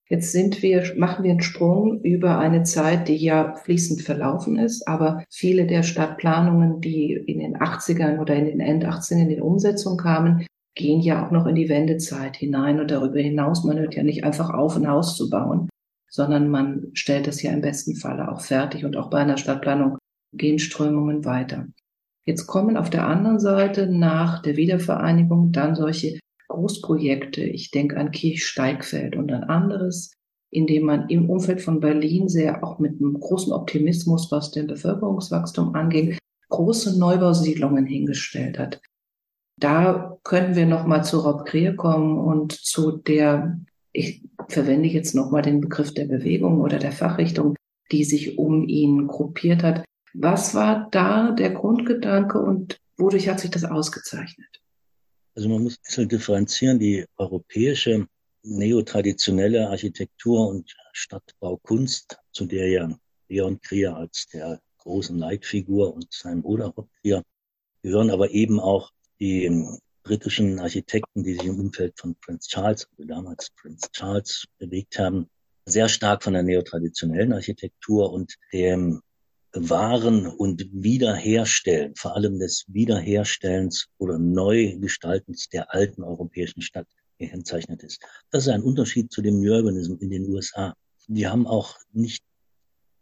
Jetzt 0.09 0.31
sind 0.31 0.61
wir, 0.61 0.93
machen 0.95 1.23
wir 1.23 1.31
einen 1.31 1.41
Sprung 1.41 2.01
über 2.01 2.37
eine 2.37 2.63
Zeit, 2.63 3.07
die 3.07 3.15
ja 3.15 3.55
fließend 3.55 4.01
verlaufen 4.01 4.59
ist, 4.59 4.87
aber 4.87 5.23
viele 5.29 5.65
der 5.65 5.83
Stadtplanungen, 5.83 6.81
die 6.81 7.13
in 7.13 7.39
den 7.39 7.57
80ern 7.57 8.19
oder 8.19 8.35
in 8.35 8.45
den 8.45 8.59
End 8.59 8.85
80ern 8.85 9.29
in 9.29 9.41
Umsetzung 9.41 9.97
kamen, 9.97 10.45
gehen 10.75 11.01
ja 11.01 11.25
auch 11.25 11.31
noch 11.31 11.45
in 11.45 11.55
die 11.55 11.69
Wendezeit 11.69 12.35
hinein 12.37 12.79
und 12.79 12.89
darüber 12.89 13.19
hinaus. 13.19 13.63
Man 13.63 13.79
hört 13.79 13.95
ja 13.95 14.03
nicht 14.03 14.23
einfach 14.23 14.49
auf, 14.49 14.75
ein 14.75 14.89
Haus 14.89 15.15
zu 15.15 15.29
bauen, 15.29 15.69
sondern 16.09 16.49
man 16.49 16.89
stellt 16.93 17.27
es 17.27 17.41
ja 17.41 17.51
im 17.51 17.61
besten 17.61 17.95
Falle 17.95 18.31
auch 18.31 18.41
fertig 18.41 18.85
und 18.85 18.97
auch 18.97 19.09
bei 19.09 19.19
einer 19.19 19.37
Stadtplanung 19.37 19.97
gehen 20.33 20.59
Strömungen 20.59 21.25
weiter. 21.25 21.67
Jetzt 22.25 22.47
kommen 22.47 22.77
auf 22.77 22.89
der 22.89 23.07
anderen 23.07 23.39
Seite 23.39 23.87
nach 23.87 24.41
der 24.41 24.55
Wiedervereinigung 24.55 25.51
dann 25.51 25.75
solche 25.75 26.19
Großprojekte. 26.47 27.41
Ich 27.43 27.71
denke 27.71 27.97
an 27.97 28.11
Kirchsteigfeld 28.11 29.15
und 29.15 29.31
ein 29.31 29.43
anderes, 29.43 30.13
in 30.49 30.67
dem 30.67 30.85
man 30.85 31.09
im 31.09 31.29
Umfeld 31.29 31.61
von 31.61 31.79
Berlin 31.79 32.29
sehr 32.29 32.63
auch 32.63 32.79
mit 32.79 32.93
einem 32.93 33.19
großen 33.19 33.51
Optimismus, 33.51 34.31
was 34.31 34.51
den 34.51 34.67
Bevölkerungswachstum 34.67 35.75
angeht, 35.75 36.17
große 36.49 36.97
Neubausiedlungen 36.99 37.85
hingestellt 37.85 38.57
hat. 38.59 38.79
Da 39.57 40.17
können 40.23 40.55
wir 40.55 40.65
nochmal 40.65 41.03
zu 41.03 41.19
Rob 41.19 41.45
Krier 41.45 41.75
kommen 41.75 42.17
und 42.17 42.51
zu 42.53 42.97
der, 42.97 43.59
ich 43.91 44.23
verwende 44.49 44.89
jetzt 44.89 45.13
nochmal 45.15 45.41
den 45.41 45.61
Begriff 45.61 45.93
der 45.93 46.05
Bewegung 46.05 46.61
oder 46.61 46.79
der 46.79 46.91
Fachrichtung, 46.91 47.55
die 47.91 48.03
sich 48.03 48.37
um 48.37 48.67
ihn 48.67 49.07
gruppiert 49.07 49.63
hat. 49.63 49.85
Was 50.13 50.53
war 50.53 50.87
da 50.91 51.31
der 51.31 51.51
Grundgedanke 51.51 52.39
und 52.39 52.77
wodurch 52.97 53.29
hat 53.29 53.39
sich 53.39 53.51
das 53.51 53.63
ausgezeichnet? 53.63 54.47
Also 55.35 55.49
man 55.49 55.63
muss 55.63 55.77
ein 55.77 55.83
bisschen 55.83 56.09
differenzieren. 56.09 56.79
Die 56.79 57.05
europäische 57.17 58.07
neotraditionelle 58.43 59.69
Architektur 59.69 60.47
und 60.47 60.75
Stadtbaukunst, 60.91 62.17
zu 62.31 62.45
der 62.45 62.69
ja 62.69 62.89
Leon 63.29 63.59
Krier 63.61 63.95
als 63.95 64.27
der 64.27 64.61
großen 64.79 65.17
Leitfigur 65.17 65.93
und 65.93 66.07
sein 66.11 66.41
Bruder 66.41 66.67
Rob 66.67 66.89
Krier 67.01 67.23
gehören, 67.81 68.11
aber 68.11 68.31
eben 68.31 68.59
auch 68.59 68.91
die 69.19 69.49
britischen 70.03 70.59
Architekten, 70.59 71.23
die 71.23 71.33
sich 71.33 71.45
im 71.45 71.59
Umfeld 71.59 71.97
von 71.97 72.15
Prince 72.15 72.49
Charles, 72.49 72.87
also 72.91 73.07
damals 73.07 73.49
Prince 73.61 73.89
Charles, 73.91 74.45
bewegt 74.59 74.99
haben, 74.99 75.29
sehr 75.65 75.87
stark 75.87 76.23
von 76.23 76.33
der 76.33 76.43
neotraditionellen 76.43 77.33
Architektur 77.33 78.11
und 78.11 78.35
dem 78.51 79.01
Wahren 79.53 80.25
und 80.25 80.67
Wiederherstellen, 80.73 81.95
vor 81.95 82.15
allem 82.15 82.39
des 82.39 82.65
Wiederherstellens 82.67 83.87
oder 83.97 84.17
Neugestaltens 84.17 85.47
der 85.49 85.73
alten 85.73 86.03
europäischen 86.03 86.61
Stadt 86.61 86.87
gekennzeichnet 87.19 87.83
ist. 87.83 88.01
Das 88.31 88.47
ist 88.47 88.53
ein 88.53 88.63
Unterschied 88.63 89.11
zu 89.11 89.21
dem 89.21 89.39
New 89.39 89.53
Urbanism 89.53 89.95
in 89.99 90.09
den 90.09 90.27
USA. 90.29 90.75
Die 91.07 91.27
haben 91.27 91.47
auch 91.47 91.77
nicht 91.91 92.23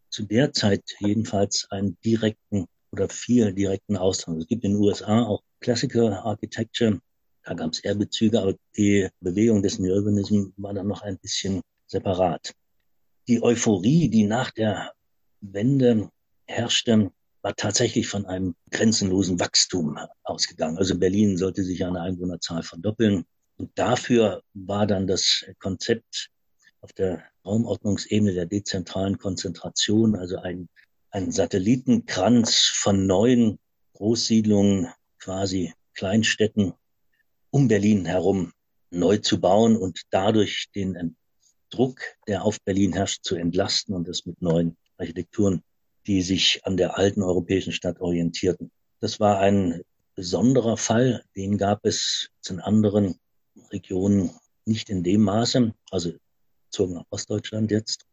zu 0.09 0.23
der 0.23 0.51
Zeit 0.51 0.83
jedenfalls 0.99 1.67
einen 1.71 1.97
direkten 2.03 2.67
oder 2.91 3.09
viel 3.09 3.53
direkten 3.53 3.97
Austausch. 3.97 4.39
Es 4.39 4.47
gibt 4.47 4.63
in 4.63 4.73
den 4.73 4.81
USA 4.81 5.23
auch 5.23 5.41
Classical 5.59 6.13
Architecture, 6.13 6.99
da 7.43 7.53
gab 7.53 7.71
es 7.71 7.79
eher 7.79 7.95
Bezüge, 7.95 8.39
aber 8.39 8.55
die 8.77 9.07
Bewegung 9.19 9.61
des 9.63 9.79
New 9.79 9.93
Urbanism 9.93 10.49
war 10.57 10.73
dann 10.73 10.87
noch 10.87 11.01
ein 11.01 11.17
bisschen 11.17 11.61
separat. 11.87 12.53
Die 13.27 13.41
Euphorie, 13.41 14.09
die 14.09 14.25
nach 14.25 14.51
der 14.51 14.91
Wende 15.41 16.09
herrschte, 16.45 17.11
war 17.41 17.55
tatsächlich 17.55 18.07
von 18.07 18.25
einem 18.25 18.55
grenzenlosen 18.69 19.39
Wachstum 19.39 19.97
ausgegangen. 20.23 20.77
Also 20.77 20.97
Berlin 20.97 21.37
sollte 21.37 21.63
sich 21.63 21.83
eine 21.83 22.01
Einwohnerzahl 22.01 22.61
verdoppeln. 22.61 23.25
Und 23.57 23.71
dafür 23.75 24.43
war 24.53 24.85
dann 24.85 25.07
das 25.07 25.43
Konzept 25.59 26.29
auf 26.81 26.93
der 26.93 27.23
Raumordnungsebene 27.45 28.33
der 28.33 28.45
dezentralen 28.45 29.17
Konzentration, 29.17 30.15
also 30.15 30.37
ein, 30.37 30.69
ein 31.11 31.31
Satellitenkranz 31.31 32.71
von 32.73 33.05
neuen 33.05 33.59
Großsiedlungen, 33.93 34.87
quasi 35.19 35.73
Kleinstädten 35.93 36.73
um 37.51 37.67
Berlin 37.67 38.05
herum 38.05 38.53
neu 38.89 39.17
zu 39.17 39.39
bauen 39.39 39.77
und 39.77 40.01
dadurch 40.09 40.67
den 40.73 41.15
Druck, 41.69 42.01
der 42.27 42.43
auf 42.43 42.59
Berlin 42.61 42.93
herrscht, 42.93 43.23
zu 43.23 43.35
entlasten 43.35 43.93
und 43.93 44.07
das 44.07 44.25
mit 44.25 44.41
neuen 44.41 44.77
Architekturen 44.97 45.63
die 46.07 46.21
sich 46.21 46.61
an 46.63 46.77
der 46.77 46.97
alten 46.97 47.21
europäischen 47.21 47.73
Stadt 47.73 47.99
orientierten. 47.99 48.71
Das 48.99 49.19
war 49.19 49.39
ein 49.39 49.81
besonderer 50.15 50.77
Fall, 50.77 51.23
den 51.35 51.57
gab 51.57 51.85
es 51.85 52.29
in 52.47 52.59
anderen 52.59 53.15
Regionen 53.71 54.31
nicht 54.65 54.89
in 54.89 55.03
dem 55.03 55.21
Maße, 55.21 55.73
also 55.89 56.13
bezogen 56.65 56.97
auf 56.97 57.05
Ostdeutschland 57.09 57.71
jetzt. 57.71 58.05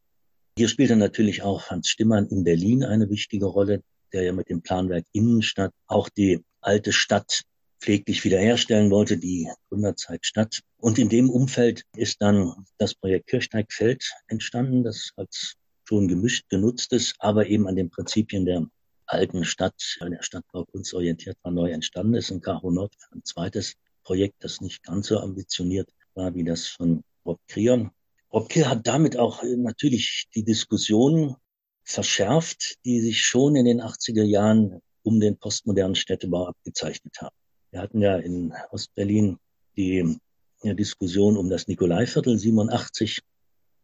Hier 0.59 0.69
spielte 0.69 0.97
natürlich 0.97 1.43
auch 1.43 1.71
Hans 1.71 1.89
Stimmann 1.89 2.27
in 2.27 2.43
Berlin 2.43 2.83
eine 2.83 3.09
wichtige 3.11 3.47
Rolle, 3.47 3.85
der 4.13 4.25
ja 4.25 4.33
mit 4.33 4.49
dem 4.49 4.61
Planwerk 4.61 5.05
Innenstadt 5.13 5.73
auch 5.87 6.09
die 6.09 6.45
alte 6.61 6.93
Stadt 6.93 7.43
pfleglich 7.81 8.25
wiederherstellen 8.25 8.91
wollte, 8.91 9.19
die 9.19 9.49
Gründerzeit 9.69 10.27
Stadt. 10.27 10.63
Und 10.79 10.99
in 10.99 11.11
dem 11.11 11.31
Umfeld 11.31 11.85
ist 11.95 12.21
dann 12.21 12.67
das 12.77 12.97
Projekt 12.97 13.29
Kirchsteigfeld 13.29 14.03
entstanden, 14.27 14.83
das 14.83 15.13
als 15.15 15.55
schon 15.85 16.09
gemischt 16.09 16.49
genutztes, 16.49 17.15
aber 17.21 17.47
eben 17.47 17.69
an 17.69 17.77
den 17.77 17.89
Prinzipien 17.89 18.45
der 18.45 18.67
alten 19.07 19.45
Stadt, 19.45 19.81
der 20.01 20.25
Stadtbaukunst 20.25 20.93
orientiert 20.93 21.37
war, 21.43 21.53
neu 21.53 21.71
entstanden 21.71 22.15
ist. 22.15 22.33
In 22.33 22.41
Karo 22.41 22.73
Nord 22.73 22.97
ein 23.13 23.23
zweites 23.23 23.75
Projekt, 24.03 24.43
das 24.43 24.61
nicht 24.61 24.83
ganz 24.83 25.07
so 25.07 25.21
ambitioniert 25.21 25.89
war 26.15 26.35
wie 26.35 26.43
das 26.43 26.67
von 26.67 27.05
Rob 27.25 27.39
Krier. 27.47 27.93
Rob 28.31 28.51
Krier 28.51 28.69
hat 28.69 28.87
damit 28.87 29.17
auch 29.17 29.43
natürlich 29.43 30.27
die 30.35 30.45
Diskussion 30.45 31.37
verschärft, 31.83 32.77
die 32.85 33.01
sich 33.01 33.23
schon 33.23 33.57
in 33.57 33.65
den 33.65 33.81
80er 33.81 34.23
Jahren 34.23 34.81
um 35.03 35.19
den 35.19 35.39
postmodernen 35.39 35.95
Städtebau 35.95 36.49
abgezeichnet 36.49 37.17
haben. 37.21 37.35
Wir 37.71 37.81
hatten 37.81 38.03
ja 38.03 38.17
in 38.17 38.53
Ostberlin 38.71 39.39
die 39.77 40.19
Diskussion 40.63 41.39
um 41.39 41.49
das 41.49 41.69
Nikolaiviertel 41.69 42.39
87 42.39 43.21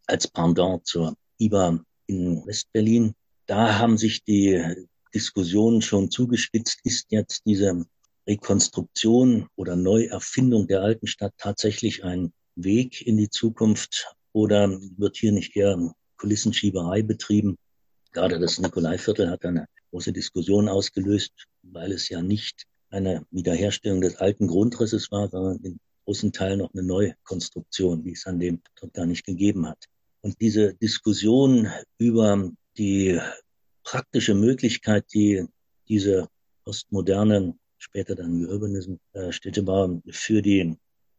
als 0.06 0.28
Pendant 0.28 0.86
zur 0.86 1.16
IBA 1.38 1.80
in 2.06 2.46
Westberlin. 2.46 3.14
Da 3.46 3.78
haben 3.78 3.96
sich 3.96 4.24
die 4.24 4.62
Diskussionen 5.14 5.80
schon 5.80 6.10
zugespitzt. 6.10 6.80
Ist 6.84 7.06
jetzt 7.10 7.42
diese 7.46 7.86
Rekonstruktion 8.26 9.48
oder 9.56 9.76
Neuerfindung 9.76 10.66
der 10.66 10.82
alten 10.82 11.06
Stadt 11.06 11.32
tatsächlich 11.38 12.04
ein 12.04 12.32
Weg 12.56 13.06
in 13.06 13.16
die 13.16 13.30
Zukunft 13.30 14.14
oder 14.34 14.78
wird 14.98 15.16
hier 15.16 15.32
nicht 15.32 15.56
eher 15.56 15.94
Kulissenschieberei 16.18 17.02
betrieben? 17.02 17.56
Gerade 18.12 18.38
das 18.38 18.58
Nikolaiviertel 18.58 19.30
hat 19.30 19.44
eine 19.44 19.66
große 19.90 20.12
Diskussion 20.12 20.68
ausgelöst, 20.68 21.32
weil 21.62 21.92
es 21.92 22.08
ja 22.08 22.20
nicht 22.20 22.64
eine 22.90 23.24
Wiederherstellung 23.30 24.00
des 24.00 24.16
alten 24.16 24.46
Grundrisses 24.46 25.10
war, 25.10 25.28
sondern 25.28 25.58
in 25.64 25.80
großen 26.04 26.32
Teilen 26.32 26.58
noch 26.58 26.72
eine 26.74 26.82
Neukonstruktion, 26.82 28.04
die 28.04 28.12
es 28.12 28.26
an 28.26 28.38
dem 28.38 28.60
dort 28.80 28.92
gar 28.92 29.06
nicht 29.06 29.24
gegeben 29.24 29.66
hat. 29.66 29.84
Und 30.20 30.40
diese 30.40 30.74
Diskussion 30.74 31.68
über 31.98 32.50
die 32.76 33.20
praktische 33.84 34.34
Möglichkeit, 34.34 35.06
die 35.12 35.46
diese 35.88 36.28
postmodernen, 36.64 37.58
später 37.78 38.14
dann 38.14 38.46
Urbanism, 38.46 38.94
äh, 39.12 39.30
Städtebau 39.30 40.00
für 40.10 40.40
die 40.42 40.76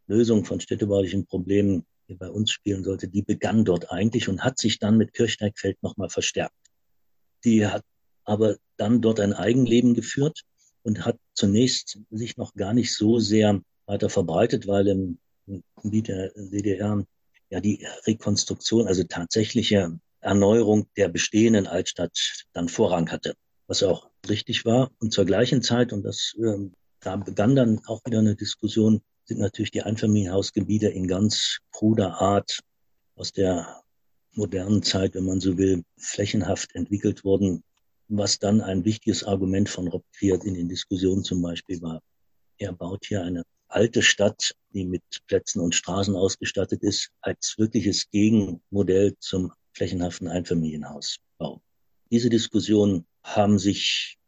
Lösung 0.07 0.43
von 0.43 0.59
städtebaulichen 0.59 1.25
Problemen 1.25 1.85
die 2.07 2.15
bei 2.15 2.29
uns 2.29 2.51
spielen 2.51 2.83
sollte, 2.83 3.07
die 3.07 3.21
begann 3.21 3.65
dort 3.65 3.91
eigentlich 3.91 4.29
und 4.29 4.43
hat 4.43 4.59
sich 4.59 4.79
dann 4.79 4.97
mit 4.97 5.13
Kirchsteigfeld 5.13 5.81
nochmal 5.81 6.09
verstärkt. 6.09 6.55
Die 7.43 7.65
hat 7.65 7.83
aber 8.23 8.57
dann 8.77 9.01
dort 9.01 9.19
ein 9.19 9.33
Eigenleben 9.33 9.93
geführt 9.93 10.41
und 10.83 11.05
hat 11.05 11.17
zunächst 11.33 11.99
sich 12.11 12.37
noch 12.37 12.53
gar 12.53 12.73
nicht 12.73 12.93
so 12.93 13.19
sehr 13.19 13.61
weiter 13.85 14.09
verbreitet, 14.09 14.67
weil 14.67 14.87
im 14.87 15.19
Gebiet 15.81 16.07
der 16.07 16.31
DDR 16.35 17.05
ja 17.49 17.59
die 17.59 17.85
Rekonstruktion, 18.05 18.87
also 18.87 19.03
tatsächliche 19.03 19.99
Erneuerung 20.21 20.87
der 20.97 21.09
bestehenden 21.09 21.67
Altstadt 21.67 22.45
dann 22.53 22.67
Vorrang 22.67 23.11
hatte, 23.11 23.35
was 23.67 23.83
auch 23.83 24.09
richtig 24.27 24.65
war. 24.65 24.91
Und 24.99 25.13
zur 25.13 25.25
gleichen 25.25 25.61
Zeit, 25.61 25.93
und 25.93 26.03
das 26.03 26.33
äh, 26.39 26.69
da 26.99 27.15
begann 27.17 27.55
dann 27.55 27.81
auch 27.85 28.03
wieder 28.05 28.19
eine 28.19 28.35
Diskussion, 28.35 29.01
sind 29.25 29.39
natürlich 29.39 29.71
die 29.71 29.81
Einfamilienhausgebiete 29.81 30.87
in 30.87 31.07
ganz 31.07 31.59
kruder 31.71 32.21
Art 32.21 32.59
aus 33.15 33.31
der 33.31 33.81
modernen 34.33 34.83
Zeit, 34.83 35.15
wenn 35.15 35.25
man 35.25 35.39
so 35.39 35.57
will, 35.57 35.83
flächenhaft 35.97 36.75
entwickelt 36.75 37.23
worden. 37.23 37.63
was 38.07 38.37
dann 38.37 38.61
ein 38.61 38.85
wichtiges 38.85 39.23
Argument 39.23 39.67
von 39.67 39.87
Rob 39.87 40.03
Kriert 40.15 40.43
in 40.43 40.53
den 40.53 40.69
Diskussionen 40.69 41.23
zum 41.23 41.41
Beispiel 41.41 41.81
war. 41.81 42.03
Er 42.59 42.71
baut 42.71 43.03
hier 43.07 43.23
eine 43.23 43.41
alte 43.67 44.03
Stadt, 44.03 44.53
die 44.75 44.85
mit 44.85 45.01
Plätzen 45.25 45.59
und 45.59 45.73
Straßen 45.73 46.15
ausgestattet 46.15 46.83
ist, 46.83 47.09
als 47.21 47.55
wirkliches 47.57 48.07
Gegenmodell 48.11 49.15
zum 49.19 49.51
flächenhaften 49.73 50.27
Einfamilienhausbau. 50.27 51.61
Diese 52.11 52.29
Diskussionen 52.29 53.07
haben 53.23 53.57
sich 53.57 54.19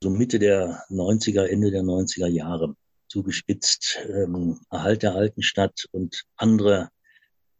so 0.00 0.10
Mitte 0.10 0.38
der 0.38 0.84
90er, 0.90 1.46
Ende 1.46 1.72
der 1.72 1.82
90er 1.82 2.28
Jahre 2.28 2.76
zugespitzt. 3.14 3.98
Ähm, 4.08 4.58
Erhalt 4.70 5.04
der 5.04 5.14
alten 5.14 5.42
Stadt 5.42 5.86
und 5.92 6.24
andere 6.36 6.88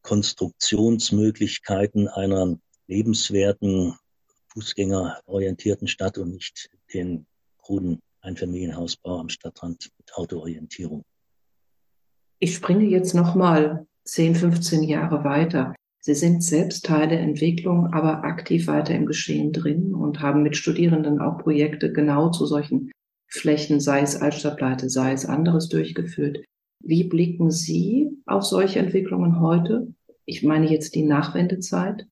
Konstruktionsmöglichkeiten 0.02 2.08
einer 2.08 2.58
lebenswerten, 2.88 3.94
fußgängerorientierten 4.48 5.86
Stadt 5.86 6.18
und 6.18 6.32
nicht 6.32 6.70
den 6.92 7.26
kruden 7.58 8.00
Einfamilienhausbau 8.20 9.20
am 9.20 9.28
Stadtrand 9.28 9.90
mit 9.96 10.12
Autoorientierung. 10.14 11.04
Ich 12.40 12.56
springe 12.56 12.86
jetzt 12.86 13.14
nochmal 13.14 13.86
10, 14.04 14.34
15 14.34 14.82
Jahre 14.82 15.22
weiter. 15.22 15.76
Sie 16.00 16.14
sind 16.14 16.42
selbst 16.42 16.84
Teil 16.84 17.06
der 17.08 17.20
Entwicklung, 17.20 17.94
aber 17.94 18.24
aktiv 18.24 18.66
weiter 18.66 18.92
im 18.94 19.06
Geschehen 19.06 19.52
drin 19.52 19.94
und 19.94 20.20
haben 20.20 20.42
mit 20.42 20.56
Studierenden 20.56 21.20
auch 21.20 21.38
Projekte 21.38 21.92
genau 21.92 22.30
zu 22.30 22.44
solchen 22.44 22.90
Flächen, 23.28 23.80
sei 23.80 24.00
es 24.02 24.16
Altstadtpleite, 24.16 24.88
sei 24.88 25.12
es 25.12 25.26
anderes 25.26 25.68
durchgeführt. 25.68 26.44
Wie 26.80 27.04
blicken 27.04 27.50
Sie 27.50 28.10
auf 28.26 28.44
solche 28.44 28.78
Entwicklungen 28.78 29.40
heute? 29.40 29.94
Ich 30.26 30.42
meine 30.42 30.70
jetzt 30.70 30.94
die 30.94 31.02
Nachwendezeit, 31.02 32.06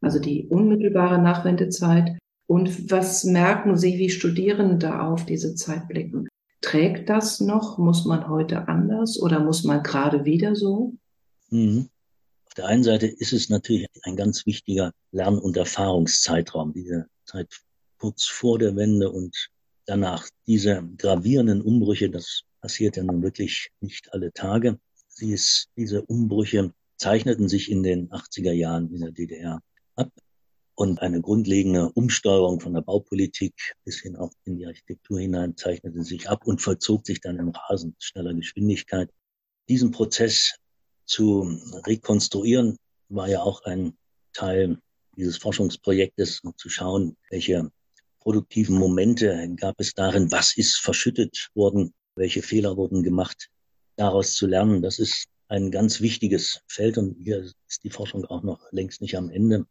also 0.00 0.18
die 0.18 0.46
unmittelbare 0.46 1.20
Nachwendezeit. 1.20 2.18
Und 2.46 2.90
was 2.90 3.24
merken 3.24 3.76
Sie, 3.76 3.98
wie 3.98 4.10
Studierende 4.10 5.00
auf 5.00 5.24
diese 5.24 5.54
Zeit 5.54 5.88
blicken? 5.88 6.28
Trägt 6.60 7.08
das 7.08 7.40
noch? 7.40 7.78
Muss 7.78 8.04
man 8.04 8.28
heute 8.28 8.68
anders 8.68 9.20
oder 9.20 9.40
muss 9.40 9.64
man 9.64 9.82
gerade 9.82 10.24
wieder 10.24 10.54
so? 10.54 10.94
Mhm. 11.50 11.88
Auf 12.46 12.54
der 12.54 12.66
einen 12.66 12.82
Seite 12.82 13.06
ist 13.06 13.32
es 13.32 13.48
natürlich 13.48 13.86
ein 14.02 14.16
ganz 14.16 14.44
wichtiger 14.44 14.92
Lern- 15.12 15.38
und 15.38 15.56
Erfahrungszeitraum, 15.56 16.72
diese 16.72 17.06
Zeit 17.24 17.60
kurz 17.98 18.26
vor 18.26 18.58
der 18.58 18.74
Wende 18.76 19.10
und 19.10 19.50
danach. 19.90 20.28
Diese 20.46 20.82
gravierenden 20.96 21.60
Umbrüche, 21.60 22.08
das 22.08 22.42
passiert 22.60 22.96
ja 22.96 23.02
nun 23.02 23.22
wirklich 23.22 23.70
nicht 23.80 24.12
alle 24.14 24.32
Tage. 24.32 24.78
Sie 25.08 25.32
ist, 25.32 25.68
diese 25.76 26.02
Umbrüche 26.02 26.72
zeichneten 26.96 27.48
sich 27.48 27.70
in 27.70 27.82
den 27.82 28.08
80er 28.10 28.52
Jahren 28.52 28.92
in 28.94 29.00
der 29.00 29.10
DDR 29.10 29.60
ab 29.96 30.10
und 30.76 31.02
eine 31.02 31.20
grundlegende 31.20 31.90
Umsteuerung 31.92 32.60
von 32.60 32.72
der 32.72 32.82
Baupolitik 32.82 33.74
bis 33.84 34.00
hin 34.00 34.16
auch 34.16 34.32
in 34.44 34.56
die 34.56 34.66
Architektur 34.66 35.18
hinein 35.18 35.56
zeichnete 35.56 36.02
sich 36.04 36.28
ab 36.30 36.46
und 36.46 36.62
vollzog 36.62 37.04
sich 37.04 37.20
dann 37.20 37.38
in 37.38 37.48
rasend 37.48 37.96
schneller 37.98 38.32
Geschwindigkeit. 38.32 39.10
Diesen 39.68 39.90
Prozess 39.90 40.54
zu 41.04 41.60
rekonstruieren 41.86 42.76
war 43.08 43.28
ja 43.28 43.42
auch 43.42 43.64
ein 43.64 43.96
Teil 44.32 44.78
dieses 45.16 45.36
Forschungsprojektes, 45.38 46.40
um 46.40 46.56
zu 46.56 46.68
schauen, 46.68 47.16
welche 47.30 47.70
produktiven 48.20 48.76
Momente 48.76 49.48
gab 49.56 49.74
es 49.78 49.94
darin, 49.94 50.30
was 50.30 50.56
ist 50.56 50.76
verschüttet 50.76 51.48
worden, 51.54 51.92
welche 52.14 52.42
Fehler 52.42 52.76
wurden 52.76 53.02
gemacht, 53.02 53.48
daraus 53.96 54.34
zu 54.34 54.46
lernen. 54.46 54.82
Das 54.82 54.98
ist 54.98 55.26
ein 55.48 55.70
ganz 55.70 56.00
wichtiges 56.00 56.60
Feld 56.68 56.98
und 56.98 57.16
hier 57.18 57.40
ist 57.40 57.82
die 57.82 57.90
Forschung 57.90 58.24
auch 58.26 58.42
noch 58.42 58.60
längst 58.72 59.00
nicht 59.00 59.16
am 59.16 59.30
Ende 59.30 59.66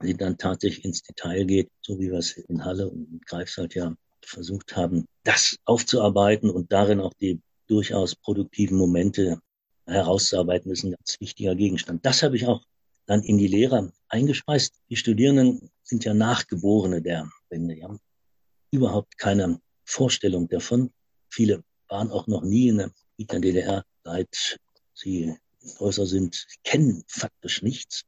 sie 0.00 0.14
dann 0.14 0.38
tatsächlich 0.38 0.84
ins 0.84 1.02
Detail 1.02 1.44
geht, 1.44 1.70
so 1.80 1.98
wie 1.98 2.10
wir 2.10 2.18
es 2.18 2.32
in 2.32 2.64
Halle 2.64 2.88
und 2.88 3.10
in 3.10 3.20
Greifswald 3.20 3.74
ja 3.74 3.94
versucht 4.22 4.76
haben, 4.76 5.06
das 5.22 5.56
aufzuarbeiten 5.64 6.50
und 6.50 6.72
darin 6.72 7.00
auch 7.00 7.14
die 7.14 7.40
durchaus 7.68 8.14
produktiven 8.14 8.76
Momente 8.76 9.40
herauszuarbeiten, 9.86 10.70
ist 10.70 10.84
ein 10.84 10.92
ganz 10.92 11.20
wichtiger 11.20 11.54
Gegenstand. 11.54 12.04
Das 12.04 12.22
habe 12.22 12.36
ich 12.36 12.46
auch 12.46 12.64
dann 13.06 13.22
in 13.22 13.38
die 13.38 13.46
Lehre 13.46 13.92
eingespeist. 14.08 14.74
Die 14.90 14.96
Studierenden 14.96 15.70
sind 15.84 16.04
ja 16.04 16.12
Nachgeborene 16.12 17.02
der 17.02 17.30
Wende, 17.50 17.74
die 17.74 17.84
haben 17.84 18.00
überhaupt 18.70 19.18
keine 19.18 19.60
Vorstellung 19.84 20.48
davon. 20.48 20.92
Viele 21.30 21.62
waren 21.88 22.10
auch 22.10 22.26
noch 22.26 22.42
nie 22.42 22.68
in 22.68 22.78
der 22.78 23.40
DDR, 23.40 23.84
seit 24.04 24.58
sie 24.94 25.36
größer 25.78 26.06
sind, 26.06 26.46
kennen 26.64 27.04
faktisch 27.08 27.62
nichts 27.62 28.04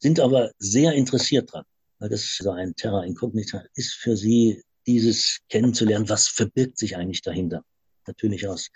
sind 0.00 0.18
aber 0.18 0.52
sehr 0.58 0.94
interessiert 0.94 1.52
dran, 1.52 1.64
weil 1.98 2.08
das 2.08 2.36
so 2.38 2.50
ein 2.50 2.74
Terra 2.74 3.04
Incognita 3.04 3.64
ist 3.74 3.92
für 3.94 4.16
sie, 4.16 4.62
dieses 4.86 5.40
kennenzulernen, 5.48 6.08
was 6.08 6.26
verbirgt 6.26 6.78
sich 6.78 6.96
eigentlich 6.96 7.20
dahinter. 7.20 7.62
Natürlich 8.06 8.48
aus 8.48 8.70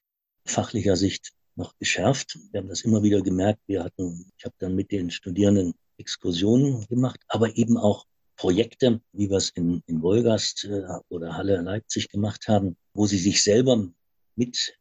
fachlicher 0.47 0.97
Sicht 0.97 1.33
noch 1.57 1.77
geschärft. 1.79 2.39
Wir 2.53 2.61
haben 2.61 2.69
das 2.69 2.83
immer 2.83 3.03
wieder 3.03 3.23
gemerkt. 3.23 3.61
Wir 3.67 3.83
hatten, 3.83 4.31
ich 4.37 4.45
habe 4.45 4.55
dann 4.59 4.75
mit 4.75 4.93
den 4.93 5.11
Studierenden 5.11 5.73
Exkursionen 5.97 6.87
gemacht, 6.89 7.21
aber 7.29 7.57
eben 7.57 7.79
auch 7.79 8.05
Projekte, 8.37 9.01
wie 9.13 9.31
wir 9.31 9.37
es 9.37 9.51
in, 9.51 9.83
in 9.87 10.03
Wolgast 10.03 10.65
äh, 10.65 10.83
oder 11.09 11.37
Halle 11.37 11.61
Leipzig 11.61 12.09
gemacht 12.09 12.49
haben, 12.49 12.77
wo 12.93 13.07
sie 13.07 13.19
sich 13.19 13.43
selber 13.43 13.89
mit 14.37 14.77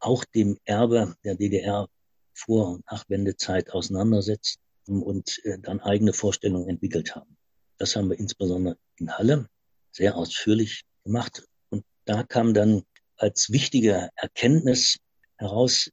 auch 0.00 0.24
dem 0.24 0.58
Erbe 0.64 1.14
der 1.24 1.34
DDR 1.34 1.88
vor 2.34 2.68
und 2.68 2.84
nach 2.90 3.04
Wendezeit 3.08 3.70
auseinandersetzen 3.70 4.60
und 4.86 5.40
äh, 5.44 5.58
dann 5.58 5.80
eigene 5.80 6.12
Vorstellungen 6.12 6.68
entwickelt 6.68 7.14
haben. 7.14 7.36
Das 7.78 7.96
haben 7.96 8.10
wir 8.10 8.18
insbesondere 8.18 8.76
in 8.96 9.16
Halle 9.16 9.48
sehr 9.92 10.16
ausführlich 10.16 10.84
gemacht. 11.04 11.44
Und 11.70 11.84
da 12.04 12.22
kam 12.22 12.54
dann 12.54 12.82
als 13.16 13.50
wichtige 13.50 14.10
Erkenntnis 14.14 14.98
heraus, 15.36 15.90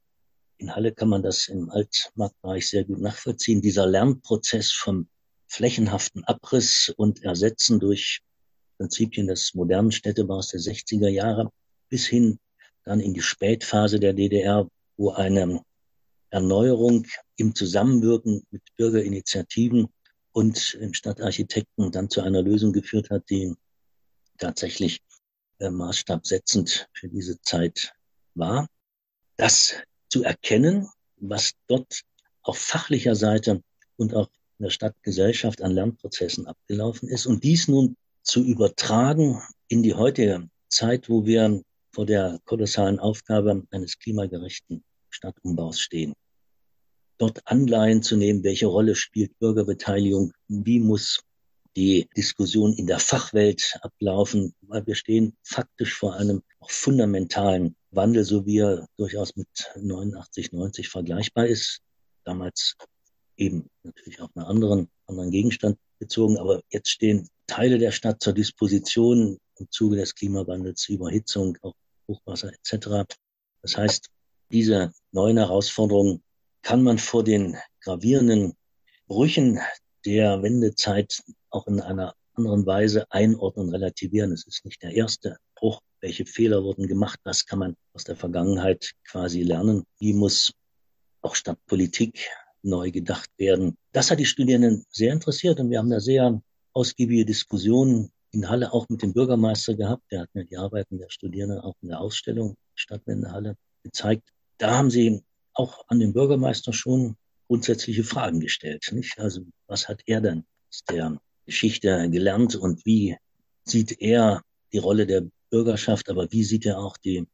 in 0.58 0.74
Halle 0.74 0.92
kann 0.92 1.08
man 1.08 1.22
das 1.22 1.48
im 1.48 1.70
Altmarktbereich 1.70 2.68
sehr 2.68 2.84
gut 2.84 3.00
nachvollziehen, 3.00 3.60
dieser 3.60 3.86
Lernprozess 3.86 4.72
vom 4.72 5.08
flächenhaften 5.48 6.24
Abriss 6.24 6.92
und 6.96 7.22
Ersetzen 7.22 7.80
durch 7.80 8.20
Prinzipien 8.78 9.26
des 9.26 9.54
modernen 9.54 9.92
Städtebaus 9.92 10.48
der 10.48 10.60
60er 10.60 11.08
Jahre 11.08 11.50
bis 11.88 12.06
hin 12.06 12.38
dann 12.84 13.00
in 13.00 13.14
die 13.14 13.22
Spätphase 13.22 13.98
der 13.98 14.12
DDR, 14.12 14.68
wo 14.96 15.10
eine 15.10 15.62
Erneuerung 16.30 17.06
im 17.36 17.54
Zusammenwirken 17.54 18.42
mit 18.50 18.62
Bürgerinitiativen 18.76 19.88
und 20.32 20.78
Stadtarchitekten 20.92 21.90
dann 21.90 22.10
zu 22.10 22.20
einer 22.20 22.42
Lösung 22.42 22.72
geführt 22.72 23.10
hat, 23.10 23.28
die 23.30 23.54
tatsächlich 24.38 25.00
äh, 25.58 25.70
maßstabsetzend 25.70 26.88
für 26.92 27.08
diese 27.08 27.40
Zeit 27.40 27.92
war. 28.34 28.68
Das 29.36 29.74
zu 30.08 30.22
erkennen, 30.22 30.88
was 31.16 31.52
dort 31.66 32.02
auf 32.42 32.58
fachlicher 32.58 33.14
Seite 33.14 33.62
und 33.96 34.14
auch 34.14 34.28
in 34.58 34.64
der 34.64 34.70
Stadtgesellschaft 34.70 35.62
an 35.62 35.72
Lernprozessen 35.72 36.46
abgelaufen 36.46 37.08
ist 37.08 37.26
und 37.26 37.44
dies 37.44 37.68
nun 37.68 37.96
zu 38.22 38.42
übertragen 38.42 39.42
in 39.68 39.82
die 39.82 39.94
heutige 39.94 40.48
Zeit, 40.68 41.08
wo 41.08 41.26
wir 41.26 41.62
vor 41.92 42.06
der 42.06 42.40
kolossalen 42.44 42.98
Aufgabe 42.98 43.62
eines 43.70 43.98
klimagerechten 43.98 44.84
Stadtumbaus 45.10 45.80
stehen. 45.80 46.14
Dort 47.18 47.40
Anleihen 47.46 48.02
zu 48.02 48.16
nehmen, 48.16 48.44
welche 48.44 48.66
Rolle 48.66 48.94
spielt 48.94 49.38
Bürgerbeteiligung, 49.38 50.32
wie 50.48 50.80
muss 50.80 51.20
die 51.76 52.08
Diskussion 52.16 52.72
in 52.72 52.86
der 52.86 52.98
Fachwelt 52.98 53.78
ablaufen, 53.82 54.54
weil 54.62 54.86
wir 54.86 54.94
stehen 54.94 55.36
faktisch 55.42 55.94
vor 55.94 56.14
einem 56.14 56.42
auch 56.60 56.70
fundamentalen 56.70 57.76
Wandel, 57.90 58.24
so 58.24 58.46
wie 58.46 58.58
er 58.58 58.86
durchaus 58.96 59.36
mit 59.36 59.48
89, 59.76 60.52
90 60.52 60.88
vergleichbar 60.88 61.46
ist. 61.46 61.80
Damals 62.24 62.76
eben 63.36 63.68
natürlich 63.82 64.20
auf 64.20 64.30
einen 64.34 64.46
anderen, 64.46 64.88
anderen 65.06 65.30
Gegenstand 65.30 65.78
bezogen, 65.98 66.38
aber 66.38 66.62
jetzt 66.70 66.90
stehen 66.90 67.28
Teile 67.46 67.78
der 67.78 67.92
Stadt 67.92 68.22
zur 68.22 68.32
Disposition 68.32 69.38
im 69.58 69.70
Zuge 69.70 69.96
des 69.96 70.14
Klimawandels, 70.14 70.88
Überhitzung, 70.88 71.56
auch 71.62 71.74
Hochwasser 72.08 72.52
etc. 72.52 73.14
Das 73.62 73.76
heißt, 73.76 74.08
diese 74.50 74.92
neuen 75.12 75.38
Herausforderungen 75.38 76.22
kann 76.62 76.82
man 76.82 76.98
vor 76.98 77.24
den 77.24 77.56
gravierenden 77.80 78.54
Brüchen 79.06 79.60
der 80.04 80.42
Wendezeit 80.42 81.22
auch 81.50 81.66
in 81.66 81.80
einer 81.80 82.14
anderen 82.34 82.66
Weise 82.66 83.10
einordnen, 83.10 83.70
relativieren. 83.70 84.32
Es 84.32 84.46
ist 84.46 84.64
nicht 84.64 84.82
der 84.82 84.92
erste 84.92 85.38
Bruch. 85.54 85.80
Welche 86.00 86.26
Fehler 86.26 86.62
wurden 86.62 86.86
gemacht? 86.86 87.18
Was 87.24 87.46
kann 87.46 87.58
man 87.58 87.76
aus 87.94 88.04
der 88.04 88.16
Vergangenheit 88.16 88.92
quasi 89.08 89.42
lernen? 89.42 89.84
Wie 89.98 90.12
muss 90.12 90.52
auch 91.22 91.34
Stadtpolitik 91.34 92.28
neu 92.66 92.90
gedacht 92.90 93.30
werden? 93.38 93.76
Das 93.92 94.10
hat 94.10 94.18
die 94.18 94.26
Studierenden 94.26 94.84
sehr 94.90 95.12
interessiert 95.12 95.60
und 95.60 95.70
wir 95.70 95.78
haben 95.78 95.90
da 95.90 96.00
sehr 96.00 96.40
ausgiebige 96.72 97.24
Diskussionen 97.24 98.10
in 98.32 98.48
Halle 98.48 98.72
auch 98.72 98.88
mit 98.88 99.02
dem 99.02 99.14
Bürgermeister 99.14 99.74
gehabt. 99.74 100.02
Der 100.10 100.20
hat 100.20 100.34
mir 100.34 100.44
die 100.44 100.58
Arbeiten 100.58 100.98
der 100.98 101.10
Studierenden 101.10 101.60
auch 101.60 101.74
in 101.80 101.88
der 101.88 102.00
Ausstellung 102.00 102.56
Stadtwendehalle 102.74 103.56
gezeigt 103.82 104.28
da 104.58 104.76
haben 104.76 104.90
sie 104.90 105.22
auch 105.54 105.84
an 105.88 106.00
den 106.00 106.12
Bürgermeister 106.12 106.72
schon 106.72 107.16
grundsätzliche 107.48 108.04
Fragen 108.04 108.40
gestellt. 108.40 108.88
Nicht? 108.92 109.18
Also 109.18 109.42
was 109.66 109.88
hat 109.88 110.02
er 110.06 110.20
denn 110.20 110.44
aus 110.68 110.84
der 110.88 111.18
Geschichte 111.44 112.10
gelernt 112.10 112.56
und 112.56 112.84
wie 112.84 113.16
sieht 113.64 114.00
er 114.00 114.42
die 114.72 114.78
Rolle 114.78 115.06
der 115.06 115.26
Bürgerschaft, 115.50 116.08
aber 116.10 116.30
wie 116.32 116.44
sieht 116.44 116.66
er 116.66 116.78
auch 116.78 116.96
die 116.96 117.26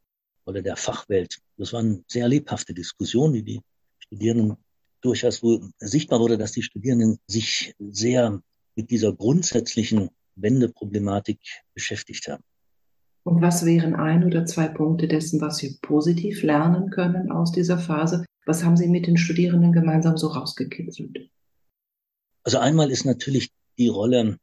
Rolle 0.47 0.63
der 0.63 0.77
Fachwelt? 0.77 1.39
Das 1.57 1.73
waren 1.73 2.05
sehr 2.09 2.29
lebhafte 2.29 2.75
Diskussionen, 2.75 3.33
die 3.35 3.43
die 3.43 3.61
Studierenden 3.99 4.57
durchaus 5.03 5.43
wo 5.43 5.61
sichtbar 5.79 6.21
wurde, 6.21 6.39
dass 6.39 6.53
die 6.53 6.63
Studierenden 6.63 7.19
sich 7.27 7.75
sehr 7.79 8.41
mit 8.75 8.91
dieser 8.91 9.13
grundsätzlichen 9.13 10.11
Wendeproblematik 10.37 11.39
beschäftigt 11.75 12.29
haben. 12.29 12.43
Und 13.25 13.41
was 13.41 13.65
wären 13.65 13.95
ein 13.95 14.25
oder 14.25 14.47
zwei 14.47 14.69
Punkte 14.69 15.07
dessen, 15.07 15.41
was 15.41 15.59
Sie 15.59 15.79
positiv 15.83 16.43
lernen 16.43 16.91
können 16.91 17.31
aus 17.31 17.53
dieser 17.53 17.79
Phase? 17.79 18.25
Was 18.47 18.65
haben 18.65 18.77
Sie 18.77 18.89
mit 18.89 19.07
den 19.07 19.17
Studierenden 19.17 19.73
gemeinsam 19.73 20.17
so 20.17 20.29
rausgekitzelt? 20.29 21.31
Also 22.43 22.59
einmal 22.59 22.91
ist 22.91 23.05
natürlich 23.05 23.51
die 23.79 23.89
Rolle 23.89 24.39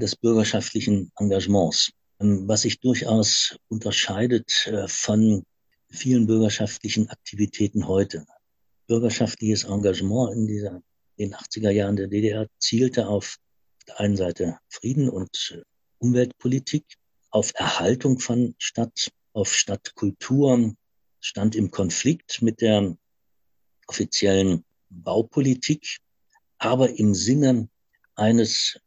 des 0.00 0.14
bürgerschaftlichen 0.14 1.10
Engagements, 1.18 1.90
ähm, 2.20 2.46
was 2.46 2.62
sich 2.62 2.78
durchaus 2.78 3.56
unterscheidet 3.68 4.66
äh, 4.66 4.86
von 4.86 5.42
vielen 5.88 6.26
bürgerschaftlichen 6.26 7.08
Aktivitäten 7.08 7.88
heute. 7.88 8.24
Bürgerschaftliches 8.90 9.62
Engagement 9.62 10.34
in 10.34 10.48
dieser, 10.48 10.82
den 11.16 11.32
80er 11.32 11.70
Jahren 11.70 11.94
der 11.94 12.08
DDR 12.08 12.48
zielte 12.58 13.06
auf 13.06 13.36
der 13.86 14.00
einen 14.00 14.16
Seite 14.16 14.58
Frieden 14.68 15.08
und 15.08 15.54
äh, 15.54 15.62
Umweltpolitik, 15.98 16.96
auf 17.30 17.52
Erhaltung 17.54 18.18
von 18.18 18.56
Stadt, 18.58 19.12
auf 19.32 19.54
Stadtkultur, 19.54 20.74
stand 21.20 21.54
im 21.54 21.70
Konflikt 21.70 22.42
mit 22.42 22.62
der 22.62 22.96
offiziellen 23.86 24.64
Baupolitik, 24.88 25.98
aber 26.58 26.90
im 26.90 27.14
Sinne 27.14 27.68
eines 28.16 28.80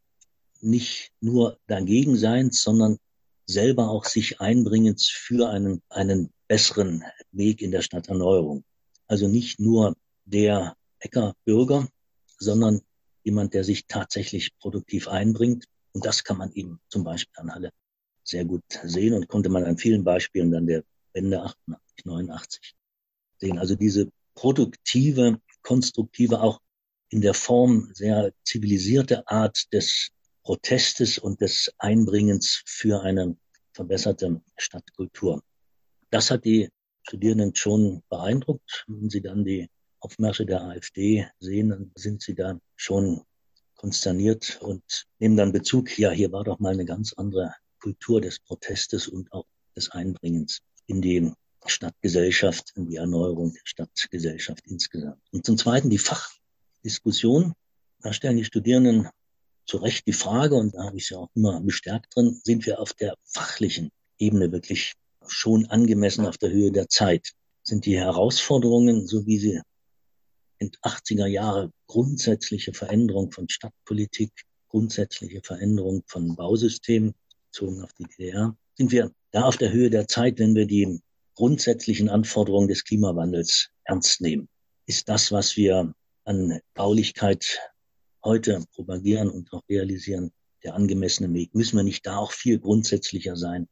nicht 0.60 1.12
nur 1.20 1.58
dagegen 1.66 2.18
Seins, 2.18 2.60
sondern 2.60 2.98
selber 3.46 3.88
auch 3.88 4.04
sich 4.04 4.38
einbringens 4.38 5.06
für 5.08 5.48
einen, 5.48 5.80
einen 5.88 6.30
besseren 6.46 7.04
Weg 7.32 7.62
in 7.62 7.70
der 7.70 7.80
Stadterneuerung. 7.80 8.64
Also 9.06 9.28
nicht 9.28 9.60
nur 9.60 9.96
der 10.24 10.76
Bäckerbürger, 11.00 11.88
sondern 12.38 12.80
jemand, 13.22 13.54
der 13.54 13.64
sich 13.64 13.86
tatsächlich 13.86 14.56
produktiv 14.58 15.08
einbringt. 15.08 15.66
Und 15.92 16.04
das 16.04 16.24
kann 16.24 16.38
man 16.38 16.52
eben 16.52 16.80
zum 16.88 17.04
Beispiel 17.04 17.34
an 17.36 17.52
Halle 17.52 17.70
sehr 18.22 18.44
gut 18.44 18.64
sehen 18.82 19.14
und 19.14 19.28
konnte 19.28 19.48
man 19.48 19.64
an 19.64 19.76
vielen 19.76 20.04
Beispielen 20.04 20.50
dann 20.50 20.66
der 20.66 20.82
Wende 21.12 21.42
88, 21.42 22.04
89 22.04 22.74
sehen. 23.38 23.58
Also 23.58 23.74
diese 23.74 24.10
produktive, 24.34 25.40
konstruktive, 25.62 26.40
auch 26.40 26.60
in 27.10 27.20
der 27.20 27.34
Form 27.34 27.90
sehr 27.94 28.32
zivilisierte 28.44 29.26
Art 29.28 29.72
des 29.72 30.10
Protestes 30.42 31.18
und 31.18 31.40
des 31.40 31.72
Einbringens 31.78 32.62
für 32.66 33.02
eine 33.02 33.36
verbesserte 33.72 34.42
Stadtkultur. 34.56 35.42
Das 36.10 36.30
hat 36.30 36.44
die 36.44 36.68
Studierenden 37.06 37.54
schon 37.54 38.02
beeindruckt. 38.08 38.84
Wenn 38.88 39.10
sie 39.10 39.20
dann 39.20 39.44
die 39.44 39.68
Aufmärsche 40.00 40.46
der 40.46 40.62
AfD 40.62 41.26
sehen, 41.38 41.68
dann 41.68 41.92
sind 41.94 42.22
sie 42.22 42.34
da 42.34 42.58
schon 42.76 43.22
konsterniert 43.76 44.58
und 44.62 44.82
nehmen 45.18 45.36
dann 45.36 45.52
Bezug, 45.52 45.98
ja, 45.98 46.10
hier 46.10 46.32
war 46.32 46.44
doch 46.44 46.58
mal 46.58 46.72
eine 46.72 46.84
ganz 46.84 47.12
andere 47.14 47.54
Kultur 47.80 48.20
des 48.20 48.40
Protestes 48.40 49.08
und 49.08 49.32
auch 49.32 49.46
des 49.76 49.90
Einbringens 49.90 50.60
in 50.86 51.02
die 51.02 51.32
Stadtgesellschaft, 51.66 52.72
in 52.76 52.86
die 52.86 52.96
Erneuerung 52.96 53.52
der 53.52 53.60
Stadtgesellschaft 53.64 54.64
insgesamt. 54.66 55.20
Und 55.32 55.44
zum 55.44 55.58
Zweiten 55.58 55.90
die 55.90 55.98
Fachdiskussion. 55.98 57.54
Da 58.00 58.12
stellen 58.12 58.36
die 58.36 58.44
Studierenden 58.44 59.08
zu 59.66 59.78
Recht 59.78 60.06
die 60.06 60.12
Frage, 60.12 60.56
und 60.56 60.74
da 60.74 60.84
habe 60.84 60.98
ich 60.98 61.06
sie 61.06 61.14
auch 61.14 61.30
immer 61.34 61.60
bestärkt 61.60 62.14
drin, 62.14 62.38
sind 62.44 62.66
wir 62.66 62.80
auf 62.80 62.92
der 62.92 63.14
fachlichen 63.24 63.90
Ebene 64.18 64.52
wirklich 64.52 64.94
schon 65.28 65.66
angemessen 65.66 66.26
auf 66.26 66.38
der 66.38 66.50
Höhe 66.50 66.72
der 66.72 66.88
Zeit? 66.88 67.32
Sind 67.62 67.86
die 67.86 67.96
Herausforderungen, 67.96 69.06
so 69.06 69.26
wie 69.26 69.38
sie 69.38 69.60
in 70.58 70.70
80er 70.82 71.26
Jahre 71.26 71.70
grundsätzliche 71.86 72.72
Veränderung 72.72 73.32
von 73.32 73.48
Stadtpolitik, 73.48 74.32
grundsätzliche 74.68 75.40
Veränderung 75.42 76.02
von 76.06 76.36
Bausystemen, 76.36 77.14
bezogen 77.46 77.82
auf 77.82 77.92
die 77.94 78.04
DDR, 78.04 78.56
sind 78.76 78.90
wir 78.90 79.12
da 79.30 79.42
auf 79.42 79.56
der 79.56 79.72
Höhe 79.72 79.90
der 79.90 80.08
Zeit, 80.08 80.38
wenn 80.38 80.54
wir 80.54 80.66
die 80.66 81.00
grundsätzlichen 81.34 82.08
Anforderungen 82.08 82.68
des 82.68 82.84
Klimawandels 82.84 83.70
ernst 83.84 84.20
nehmen. 84.20 84.48
Ist 84.86 85.08
das, 85.08 85.32
was 85.32 85.56
wir 85.56 85.94
an 86.24 86.60
Baulichkeit 86.74 87.58
heute 88.24 88.64
propagieren 88.74 89.30
und 89.30 89.52
auch 89.52 89.62
realisieren, 89.68 90.32
der 90.62 90.74
angemessene 90.74 91.32
Weg? 91.32 91.54
Müssen 91.54 91.76
wir 91.76 91.84
nicht 91.84 92.06
da 92.06 92.18
auch 92.18 92.32
viel 92.32 92.58
grundsätzlicher 92.58 93.36
sein? 93.36 93.68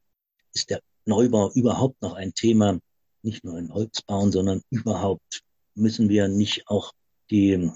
Ist 0.55 0.71
der 0.71 0.81
Neubau 1.05 1.51
überhaupt 1.53 2.01
noch 2.03 2.15
ein 2.15 2.35
Thema, 2.35 2.79
nicht 3.23 3.45
nur 3.45 3.59
in 3.59 3.73
Holzbauen, 3.73 4.33
sondern 4.33 4.63
überhaupt 4.71 5.43
müssen 5.75 6.09
wir 6.09 6.29
nicht 6.29 6.69
auch 6.69 6.93
die 7.31 7.71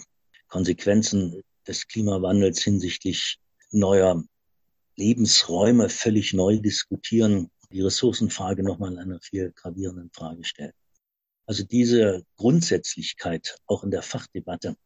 Konsequenzen 0.49 1.43
des 1.67 1.89
Klimawandels 1.89 2.63
hinsichtlich 2.63 3.39
neuer 3.71 4.25
Lebensräume 4.97 5.89
völlig 5.89 6.33
neu 6.33 6.59
diskutieren, 6.59 7.51
die 7.71 7.83
Ressourcenfrage 7.83 8.63
nochmal 8.63 8.93
in 8.93 8.99
einer 8.99 9.21
viel 9.21 9.53
gravierenden 9.53 10.11
Frage 10.13 10.45
stellen. 10.45 10.73
Also 11.47 11.65
diese 11.65 12.25
Grundsätzlichkeit 12.37 13.57
auch 13.67 13.85
in 13.85 13.91
der 13.91 14.03
Fachdebatte, 14.03 14.77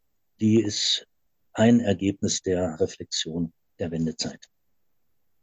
die 0.41 0.63
ist 0.63 1.07
ein 1.53 1.81
Ergebnis 1.81 2.43
der 2.43 2.79
Reflexion 2.81 3.53
der 3.79 3.91
Wendezeit. 3.91 4.47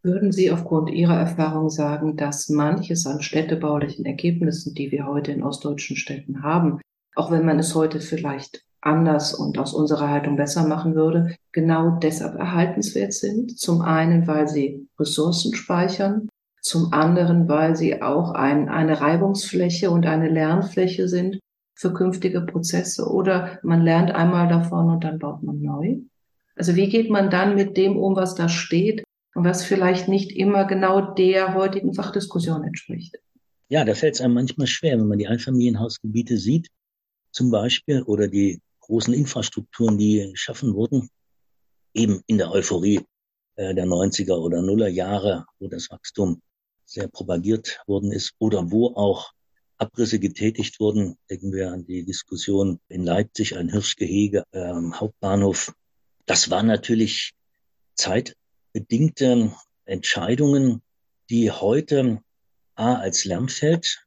Würden 0.04 0.32
Sie 0.32 0.52
aufgrund 0.52 0.90
Ihrer 0.90 1.18
Erfahrung 1.18 1.70
sagen, 1.70 2.18
dass 2.18 2.50
manches 2.50 3.06
an 3.08 3.22
städtebaulichen 3.22 4.06
Ergebnissen, 4.06 4.74
die 4.74 4.92
wir 4.92 5.08
heute 5.08 5.32
in 5.32 5.44
ostdeutschen 5.44 5.98
Städten 5.98 6.44
haben, 6.44 6.80
auch 7.16 7.32
wenn 7.32 7.46
man 7.46 7.60
es 7.60 7.74
heute 7.74 8.00
vielleicht 8.00 8.64
anders 8.80 9.34
und 9.34 9.58
aus 9.58 9.74
unserer 9.74 10.10
Haltung 10.10 10.36
besser 10.36 10.68
machen 10.68 10.96
würde, 10.96 11.36
genau 11.52 11.98
deshalb 12.00 12.36
erhaltenswert 12.36 13.14
sind. 13.14 13.60
Zum 13.60 13.82
einen, 13.82 14.28
weil 14.28 14.48
sie 14.48 14.88
Ressourcen 15.00 15.56
speichern, 15.56 16.30
zum 16.62 16.94
anderen, 16.94 17.48
weil 17.48 17.76
sie 17.76 18.02
auch 18.02 18.32
ein, 18.32 18.70
eine 18.70 19.02
Reibungsfläche 19.02 19.90
und 19.90 20.06
eine 20.06 20.30
Lernfläche 20.30 21.08
sind 21.08 21.40
für 21.76 21.94
künftige 21.94 22.42
Prozesse 22.42 23.10
oder 23.10 23.60
man 23.64 23.82
lernt 23.82 24.12
einmal 24.12 24.48
davon 24.48 24.90
und 24.90 25.04
dann 25.04 25.20
baut 25.20 25.44
man 25.44 25.62
neu. 25.62 25.98
Also 26.56 26.76
wie 26.76 26.90
geht 26.90 27.10
man 27.10 27.30
dann 27.30 27.56
mit 27.56 27.78
dem 27.78 27.98
um, 27.98 28.16
was 28.16 28.36
da 28.36 28.50
steht 28.50 29.04
was 29.34 29.63
vielleicht 29.63 30.08
nicht 30.08 30.32
immer 30.32 30.66
genau 30.66 31.13
der 31.13 31.54
heutigen 31.54 31.94
Fachdiskussion 31.94 32.63
entspricht? 32.63 33.18
Ja, 33.70 33.84
da 33.84 33.96
fällt 33.96 34.16
es 34.16 34.22
einem 34.22 34.34
manchmal 34.34 34.68
schwer, 34.68 34.98
wenn 34.98 35.08
man 35.08 35.20
die 35.20 35.28
Einfamilienhausgebiete 35.28 36.38
sieht, 36.38 36.70
zum 37.32 37.52
Beispiel, 37.52 38.02
oder 38.04 38.28
die 38.28 38.62
großen 38.80 39.13
Infrastrukturen, 39.13 39.98
die 39.98 40.30
geschaffen 40.32 40.74
wurden, 40.74 41.10
eben 41.94 42.22
in 42.28 42.38
der 42.38 42.52
Euphorie 42.52 43.02
äh, 43.56 43.76
der 43.76 43.86
90er 43.86 44.36
oder 44.36 44.62
Nuller 44.62 44.88
Jahre, 44.88 45.46
wo 45.60 45.68
das 45.68 45.90
Wachstum 45.92 46.42
sehr 46.86 47.08
propagiert 47.10 47.82
worden 47.86 48.12
ist 48.12 48.34
oder 48.40 48.72
wo 48.72 48.96
auch 48.96 49.32
Abrisse 49.78 50.20
getätigt 50.20 50.80
wurden. 50.80 51.18
Denken 51.30 51.52
wir 51.54 51.72
an 51.72 51.86
die 51.86 52.06
Diskussion 52.06 52.80
in 52.88 53.04
Leipzig, 53.04 53.58
ein 53.58 53.70
Hirschgehege 53.70 54.44
ähm, 54.54 55.00
Hauptbahnhof. 55.00 55.74
Das 56.26 56.50
waren 56.50 56.68
natürlich 56.68 57.34
zeitbedingte 58.78 59.52
Entscheidungen, 59.86 60.82
die 61.30 61.52
heute 61.52 62.22
A 62.76 62.96
als 62.96 63.26
Lernfeld 63.26 64.06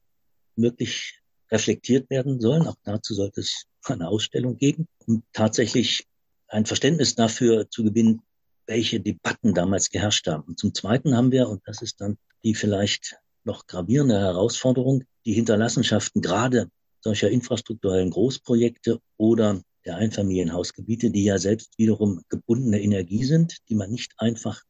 möglich 0.57 1.21
reflektiert 1.51 2.09
werden 2.11 2.41
sollen. 2.41 2.67
Auch 2.67 2.77
dazu 2.85 3.15
sollte 3.15 3.41
es 3.41 3.65
eine 3.85 4.09
Ausstellung 4.09 4.57
geben, 4.57 4.87
um 5.07 5.23
tatsächlich 5.33 6.07
ein 6.49 6.67
Verständnis 6.67 7.15
dafür 7.15 7.69
zu 7.69 7.83
gewinnen, 7.83 8.23
welche 8.67 9.01
Debatten 9.01 9.55
damals 9.55 9.91
geherrscht 9.91 10.27
haben. 10.29 10.45
Und 10.45 10.59
zum 10.59 10.75
Zweiten 10.75 11.17
haben 11.17 11.33
wir, 11.33 11.49
und 11.49 11.63
das 11.67 11.83
ist 11.83 12.01
dann 12.01 12.19
die 12.45 12.55
vielleicht 12.55 13.17
noch 13.43 13.67
gravierende 13.67 14.21
Herausforderung, 14.21 15.05
die 15.25 15.33
Hinterlassenschaften 15.33 16.23
gerade 16.23 16.71
solcher 17.01 17.31
infrastrukturellen 17.31 18.11
Großprojekte 18.11 19.01
oder 19.17 19.63
der 19.85 19.97
Einfamilienhausgebiete, 19.97 21.11
die 21.11 21.25
ja 21.25 21.39
selbst 21.39 21.79
wiederum 21.79 22.23
gebundene 22.29 22.81
Energie 22.81 23.25
sind, 23.25 23.59
die 23.69 23.75
man 23.75 23.91
nicht 23.91 24.13
einfach 24.19 24.63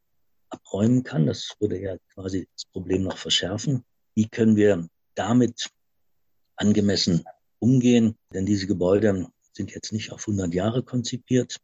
abräumen 0.49 1.03
kann. 1.03 1.27
Das 1.27 1.55
würde 1.59 1.81
ja 1.81 1.97
quasi 2.15 2.49
das 2.55 2.65
Problem 2.67 3.03
noch 3.03 3.19
verschärfen. 3.19 3.85
Wie 4.15 4.29
können 4.29 4.57
wir 4.57 4.89
damit 5.15 5.71
angemessen 6.57 7.25
umgehen, 7.59 8.17
denn 8.33 8.47
diese 8.47 8.67
Gebäude 8.67 9.27
sind 9.53 9.73
jetzt 9.73 9.93
nicht 9.93 10.13
auf 10.13 10.23
100 10.29 10.55
Jahre 10.55 10.83
konzipiert. 10.83 11.57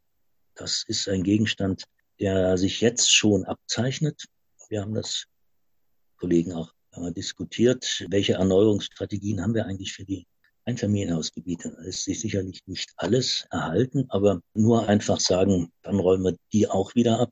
Das 0.55 0.83
ist 0.87 1.07
ein 1.07 1.23
Gegenstand, 1.23 1.85
der 2.19 2.57
sich 2.57 2.81
jetzt 2.81 3.13
schon 3.13 3.45
abzeichnet. 3.45 4.25
Wir 4.69 4.81
haben 4.81 4.93
das 4.93 5.25
Kollegen 6.17 6.53
auch 6.53 6.71
diskutiert, 7.15 8.05
welche 8.09 8.33
Erneuerungsstrategien 8.33 9.41
haben 9.41 9.53
wir 9.53 9.65
eigentlich 9.65 9.93
für 9.93 10.03
die 10.03 10.25
Einfamilienhausgebiete. 10.67 11.71
Da 11.71 11.83
ist 11.83 12.03
sich 12.03 12.19
sicherlich 12.19 12.61
nicht 12.67 12.93
alles 12.97 13.47
erhalten, 13.51 14.05
aber 14.09 14.41
nur 14.53 14.87
einfach 14.87 15.19
sagen, 15.19 15.71
dann 15.81 15.99
räumen 15.99 16.25
wir 16.25 16.37
die 16.51 16.67
auch 16.67 16.93
wieder 16.93 17.19
ab, 17.19 17.31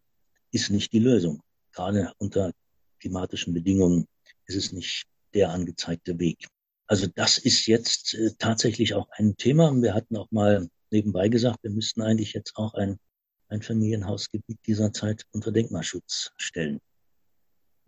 ist 0.52 0.69
nicht 0.69 0.93
die 0.93 1.00
Lösung. 1.00 1.41
Gerade 1.74 2.13
unter 2.17 2.54
klimatischen 3.00 3.54
Bedingungen 3.54 4.08
ist 4.48 4.56
es 4.56 4.71
nicht 4.71 5.04
der 5.34 5.50
angezeigte 5.50 6.17
Weg. 6.17 6.48
Also 6.88 7.08
das 7.13 7.38
ist 7.38 7.65
jetzt 7.65 8.13
äh, 8.13 8.32
tatsächlich 8.38 8.93
auch 8.93 9.10
ein 9.12 9.36
Thema. 9.36 9.74
Wir 9.82 9.93
hatten 9.93 10.15
auch 10.15 10.32
mal 10.32 10.69
nebenbei 10.91 11.28
gesagt, 11.28 11.63
wir 11.63 11.71
müssten 11.71 12.02
eigentlich 12.02 12.34
jetzt 12.34 12.56
auch 12.56 12.74
ein, 12.76 12.98
ein 13.50 13.62
Familienhausgebiet 13.62 14.60
dieser 14.65 14.93
Zeit 14.93 15.26
unter 15.32 15.52
Denkmalschutz 15.52 16.32
stellen. 16.38 16.80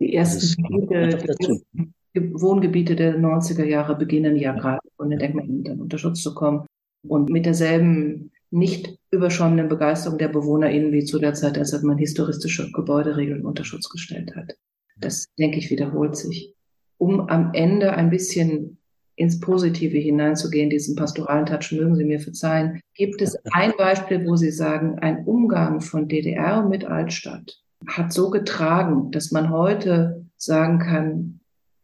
Die 0.00 0.14
ersten 0.14 0.62
Gebiete, 0.62 1.87
Wohngebiete 2.20 2.96
der 2.96 3.18
90er 3.18 3.64
Jahre 3.64 3.96
beginnen 3.96 4.36
ja 4.36 4.52
gerade 4.52 4.80
von 4.96 5.10
den 5.10 5.18
Denkmalämtern 5.18 5.80
unter 5.80 5.98
Schutz 5.98 6.22
zu 6.22 6.34
kommen. 6.34 6.66
Und 7.06 7.30
mit 7.30 7.46
derselben 7.46 8.32
nicht 8.50 8.98
überschäumenden 9.10 9.68
Begeisterung 9.68 10.18
der 10.18 10.28
BewohnerInnen 10.28 10.92
wie 10.92 11.04
zu 11.04 11.18
der 11.18 11.34
Zeit, 11.34 11.58
als 11.58 11.80
man 11.82 11.98
historistische 11.98 12.70
Gebäuderegeln 12.72 13.44
unter 13.44 13.64
Schutz 13.64 13.88
gestellt 13.88 14.34
hat. 14.34 14.56
Das, 14.98 15.26
denke 15.38 15.58
ich, 15.58 15.70
wiederholt 15.70 16.16
sich. 16.16 16.54
Um 16.98 17.28
am 17.28 17.52
Ende 17.54 17.92
ein 17.92 18.10
bisschen 18.10 18.78
ins 19.14 19.40
Positive 19.40 19.98
hineinzugehen, 19.98 20.70
diesen 20.70 20.96
pastoralen 20.96 21.46
Touch, 21.46 21.72
mögen 21.72 21.96
Sie 21.96 22.04
mir 22.04 22.20
verzeihen, 22.20 22.80
gibt 22.94 23.20
es 23.22 23.36
ein 23.52 23.72
Beispiel, 23.76 24.26
wo 24.26 24.36
Sie 24.36 24.50
sagen, 24.50 24.98
ein 24.98 25.24
Umgang 25.24 25.80
von 25.80 26.08
DDR 26.08 26.66
mit 26.66 26.84
Altstadt 26.84 27.62
hat 27.86 28.12
so 28.12 28.30
getragen, 28.30 29.10
dass 29.12 29.30
man 29.30 29.50
heute 29.50 30.26
sagen 30.36 30.78
kann, 30.78 31.37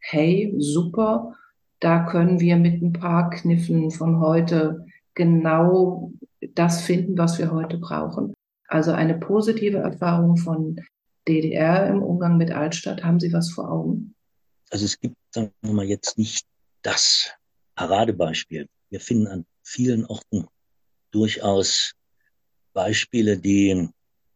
hey, 0.07 0.55
super, 0.59 1.35
da 1.81 2.05
können 2.05 2.38
wir 2.38 2.57
mit 2.57 2.83
ein 2.83 2.93
paar 2.93 3.31
Kniffen 3.31 3.90
von 3.90 4.21
heute 4.21 4.85
genau 5.14 6.12
das 6.55 6.83
finden, 6.83 7.17
was 7.17 7.38
wir 7.38 7.51
heute 7.53 7.79
brauchen. 7.79 8.35
Also 8.69 8.93
eine 8.93 9.19
positive 9.19 9.79
Erfahrung 9.79 10.37
von 10.37 10.81
DDR 11.27 11.87
im 11.87 12.03
Umgang 12.03 12.37
mit 12.37 12.51
Altstadt. 12.51 13.03
Haben 13.03 13.19
Sie 13.19 13.33
was 13.33 13.51
vor 13.51 13.71
Augen? 13.71 14.14
Also 14.71 14.85
es 14.85 14.99
gibt, 14.99 15.17
sagen 15.31 15.53
wir 15.62 15.73
mal, 15.73 15.87
jetzt 15.87 16.19
nicht 16.19 16.45
das 16.83 17.31
Paradebeispiel. 17.75 18.69
Wir 18.90 19.01
finden 19.01 19.27
an 19.27 19.47
vielen 19.62 20.05
Orten 20.05 20.47
durchaus 21.12 21.95
Beispiele, 22.75 23.38
die 23.38 23.88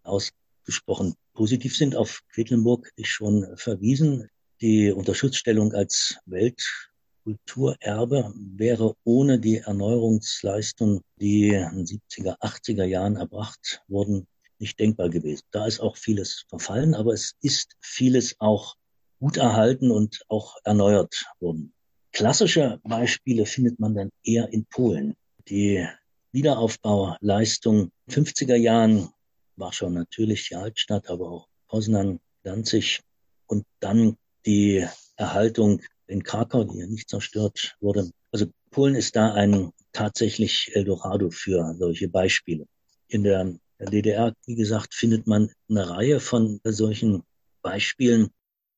ausgesprochen 0.03 1.15
positiv 1.35 1.77
sind. 1.77 1.95
Auf 1.95 2.23
Quedlinburg 2.33 2.91
ist 2.97 3.09
schon 3.09 3.47
verwiesen. 3.57 4.29
Die 4.61 4.91
Unterschutzstellung 4.91 5.73
als 5.73 6.19
Weltkulturerbe 6.27 8.33
wäre 8.35 8.97
ohne 9.05 9.39
die 9.39 9.59
Erneuerungsleistung, 9.59 11.03
die 11.21 11.51
in 11.51 11.77
den 11.77 11.87
70er, 11.87 12.41
80er 12.41 12.83
Jahren 12.83 13.15
erbracht 13.15 13.85
wurden, 13.87 14.27
nicht 14.59 14.81
denkbar 14.81 15.11
gewesen. 15.11 15.45
Da 15.53 15.67
ist 15.67 15.79
auch 15.79 15.97
vieles 15.97 16.45
verfallen, 16.49 16.97
aber 16.97 17.13
es 17.13 17.37
ist 17.41 17.77
vieles 17.81 18.35
auch 18.41 18.75
gut 19.21 19.37
erhalten 19.37 19.93
und 19.93 20.25
auch 20.27 20.57
erneuert 20.65 21.25
worden. 21.39 21.73
Klassische 22.11 22.81
Beispiele 22.83 23.47
findet 23.47 23.79
man 23.79 23.95
dann 23.95 24.11
eher 24.25 24.53
in 24.53 24.67
Polen. 24.67 25.15
Die 25.49 25.87
Wiederaufbauleistung 26.33 27.93
50er 28.11 28.57
Jahren 28.57 29.09
war 29.55 29.73
schon 29.73 29.95
natürlich 29.95 30.49
die 30.49 30.57
Altstadt, 30.57 31.09
aber 31.09 31.31
auch 31.31 31.47
Poznan, 31.69 32.19
Danzig 32.43 33.03
und 33.47 33.65
dann 33.79 34.17
die 34.47 34.87
Erhaltung 35.17 35.83
in 36.07 36.23
Krakau, 36.23 36.65
die 36.65 36.79
ja 36.79 36.87
nicht 36.87 37.09
zerstört 37.09 37.77
wurde. 37.81 38.11
Also 38.33 38.47
Polen 38.71 38.95
ist 38.95 39.17
da 39.17 39.35
ein 39.35 39.73
tatsächlich 39.93 40.71
Eldorado 40.75 41.31
für 41.31 41.75
solche 41.79 42.09
Beispiele. 42.09 42.67
In 43.09 43.25
der 43.25 43.55
DDR, 43.79 44.35
wie 44.47 44.55
gesagt, 44.55 44.95
findet 44.95 45.27
man 45.27 45.51
eine 45.69 45.89
Reihe 45.89 46.21
von 46.21 46.61
solchen 46.65 47.23
Beispielen. 47.63 48.31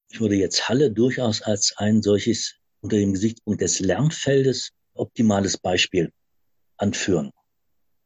Ich 0.08 0.20
würde 0.20 0.36
jetzt 0.36 0.68
Halle 0.68 0.90
durchaus 0.90 1.42
als 1.42 1.74
ein 1.76 2.02
solches 2.02 2.54
unter 2.80 2.96
dem 2.96 3.12
Gesichtspunkt 3.12 3.60
des 3.60 3.80
Lernfeldes 3.80 4.70
optimales 4.94 5.56
Beispiel 5.58 6.12
anführen. 6.76 7.30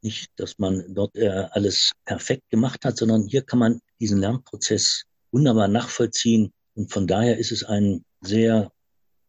Nicht, 0.02 0.30
dass 0.36 0.58
man 0.58 0.94
dort 0.94 1.16
äh, 1.16 1.28
alles 1.28 1.92
perfekt 2.04 2.50
gemacht 2.50 2.84
hat, 2.84 2.96
sondern 2.96 3.26
hier 3.26 3.42
kann 3.42 3.58
man 3.58 3.80
diesen 4.00 4.18
Lernprozess 4.18 5.04
wunderbar 5.32 5.68
nachvollziehen. 5.68 6.52
Und 6.74 6.92
von 6.92 7.06
daher 7.06 7.38
ist 7.38 7.52
es 7.52 7.64
ein 7.64 8.04
sehr 8.20 8.70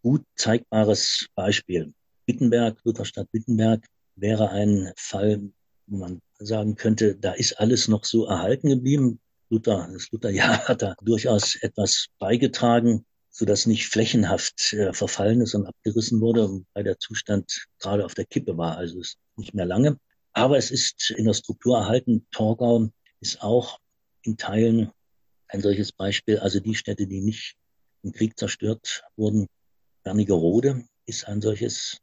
gut 0.02 0.24
zeigbares 0.36 1.28
Beispiel. 1.36 1.94
Wittenberg, 2.26 2.80
Lutherstadt 2.84 3.28
Wittenberg, 3.32 3.86
wäre 4.16 4.50
ein 4.50 4.92
Fall, 4.98 5.52
wo 5.88 5.98
man 5.98 6.22
sagen 6.40 6.76
könnte, 6.76 7.16
da 7.16 7.34
ist 7.34 7.60
alles 7.60 7.88
noch 7.88 8.04
so 8.04 8.26
erhalten 8.26 8.70
geblieben. 8.70 9.20
Luther, 9.50 9.88
das 9.92 10.12
Lutherjahr 10.12 10.68
hat 10.68 10.82
da 10.82 10.96
durchaus 11.02 11.56
etwas 11.56 12.08
beigetragen 12.20 13.06
so 13.38 13.44
dass 13.44 13.66
nicht 13.66 13.88
flächenhaft 13.88 14.72
äh, 14.72 14.94
verfallen 14.94 15.42
ist 15.42 15.56
und 15.56 15.68
abgerissen 15.68 16.22
wurde, 16.22 16.64
weil 16.74 16.86
der 16.86 17.00
Zustand 17.00 17.66
gerade 17.80 18.06
auf 18.06 18.14
der 18.14 18.24
Kippe 18.24 18.58
war, 18.58 18.78
also 18.78 19.02
ist 19.02 19.18
nicht 19.36 19.54
mehr 19.54 19.66
lange. 19.66 20.00
Aber 20.32 20.58
es 20.58 20.72
ist 20.72 21.12
in 21.12 21.26
der 21.26 21.34
Struktur 21.34 21.78
erhalten. 21.78 22.26
Torgau 22.32 22.88
ist 23.20 23.42
auch 23.42 23.80
in 24.22 24.38
Teilen 24.38 24.90
ein 25.48 25.62
solches 25.62 25.92
Beispiel. 25.92 26.40
Also 26.40 26.60
die 26.60 26.76
Städte, 26.76 27.08
die 27.08 27.22
nicht 27.22 27.56
im 28.04 28.12
Krieg 28.12 28.38
zerstört 28.38 29.04
wurden. 29.16 29.48
Wernigerode 30.04 30.86
ist 31.06 31.28
ein 31.28 31.42
solches 31.42 31.98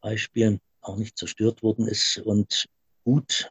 Beispiel, 0.00 0.60
auch 0.80 0.96
nicht 0.96 1.18
zerstört 1.18 1.62
worden 1.62 1.86
ist 1.86 2.18
und 2.18 2.66
gut 3.04 3.50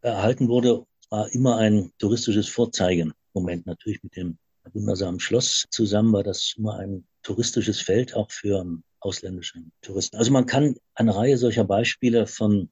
erhalten 0.00 0.48
wurde, 0.48 0.86
war 1.10 1.32
immer 1.32 1.56
ein 1.56 1.92
touristisches 1.98 2.48
Vorzeigemoment, 2.48 3.66
natürlich 3.66 4.02
mit 4.02 4.16
dem 4.16 4.38
wundersamen 4.74 5.20
Schloss 5.20 5.66
zusammen 5.70 6.12
war 6.12 6.22
das 6.22 6.54
immer 6.56 6.78
ein 6.78 7.06
touristisches 7.22 7.80
Feld 7.80 8.14
auch 8.14 8.30
für 8.30 8.64
ausländische 9.00 9.60
Touristen. 9.80 10.16
Also 10.16 10.30
man 10.30 10.46
kann 10.46 10.76
eine 10.94 11.14
Reihe 11.14 11.38
solcher 11.38 11.64
Beispiele 11.64 12.26
von 12.26 12.70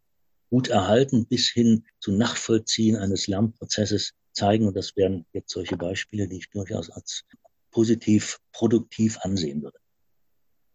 gut 0.50 0.68
erhalten 0.68 1.26
bis 1.26 1.48
hin 1.48 1.85
zu 2.00 2.12
Nachvollziehen 2.12 2.96
eines 2.96 3.26
Lernprozesses 3.26 4.12
zeigen. 4.37 4.66
Und 4.66 4.77
das 4.77 4.96
wären 4.96 5.25
jetzt 5.33 5.53
solche 5.53 5.77
Beispiele, 5.77 6.29
die 6.29 6.38
ich 6.38 6.51
durchaus 6.51 6.90
als 6.90 7.25
positiv, 7.70 8.38
produktiv 8.53 9.18
ansehen 9.22 9.62
würde. 9.62 9.79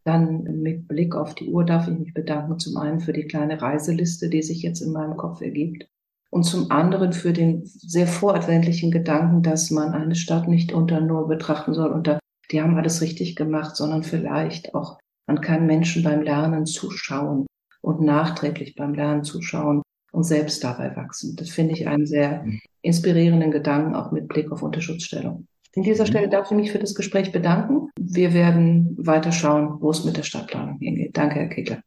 Dann 0.04 0.44
mit 0.62 0.88
Blick 0.88 1.16
auf 1.16 1.36
die 1.36 1.50
Uhr 1.50 1.64
darf 1.64 1.88
ich 1.88 1.98
mich 1.98 2.14
bedanken, 2.14 2.60
zum 2.60 2.78
einen 2.78 3.00
für 3.00 3.14
die 3.14 3.28
kleine 3.28 3.62
Reiseliste, 3.62 4.30
die 4.30 4.42
sich 4.42 4.64
jetzt 4.64 4.82
in 4.82 4.92
meinem 4.92 5.16
Kopf 5.16 5.42
ergibt 5.42 5.88
und 6.32 6.44
zum 6.44 6.72
anderen 6.72 7.14
für 7.14 7.34
den 7.34 7.62
sehr 7.66 8.08
voradventlichen 8.08 8.90
Gedanken, 8.90 9.44
dass 9.44 9.70
man 9.70 9.94
eine 9.94 10.16
Stadt 10.16 10.48
nicht 10.48 10.72
unter 10.72 11.02
nur 11.02 11.28
betrachten 11.28 11.74
soll, 11.74 11.92
unter 11.92 12.20
die 12.52 12.62
haben 12.62 12.76
alles 12.78 13.02
richtig 13.02 13.36
gemacht, 13.36 13.76
sondern 13.76 14.04
vielleicht 14.04 14.74
auch, 14.74 15.00
man 15.28 15.42
kann 15.42 15.68
Menschen 15.68 16.04
beim 16.04 16.22
Lernen 16.22 16.66
zuschauen 16.66 17.46
und 17.82 18.02
nachträglich 18.02 18.76
beim 18.76 18.94
Lernen 18.94 19.24
zuschauen 19.24 19.82
und 20.12 20.24
selbst 20.24 20.64
dabei 20.64 20.96
wachsen. 20.96 21.36
Das 21.36 21.50
finde 21.50 21.74
ich 21.74 21.88
einen 21.88 22.06
sehr 22.06 22.46
inspirierenden 22.82 23.52
Gedanken, 23.52 23.96
auch 23.96 24.12
mit 24.12 24.28
Blick 24.28 24.52
auf 24.52 24.62
Unterschutzstellung. 24.62 25.48
In 25.74 25.84
dieser. 25.84 26.06
Stelle 26.06 26.28
darf 26.28 26.52
ich 26.52 26.58
mich 26.58 26.72
für 26.72 26.80
das 26.80 26.96
Gespräch 26.96 27.32
bedanken. 27.32 27.90
Wir 27.98 28.34
werden 28.34 28.96
weiter 29.00 29.32
schauen, 29.32 29.82
wo 29.82 29.90
es 29.92 30.04
mit 30.04 30.18
der 30.18 30.24
Stadtplanung 30.24 30.80
hingeht. 30.80 31.16
Danke, 31.16 31.36
Herr 31.36 31.48
Kegler. 31.48 31.82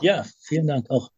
Ja, 0.00 0.24
vielen 0.40 0.66
Dank 0.66 0.90
auch. 0.90 1.10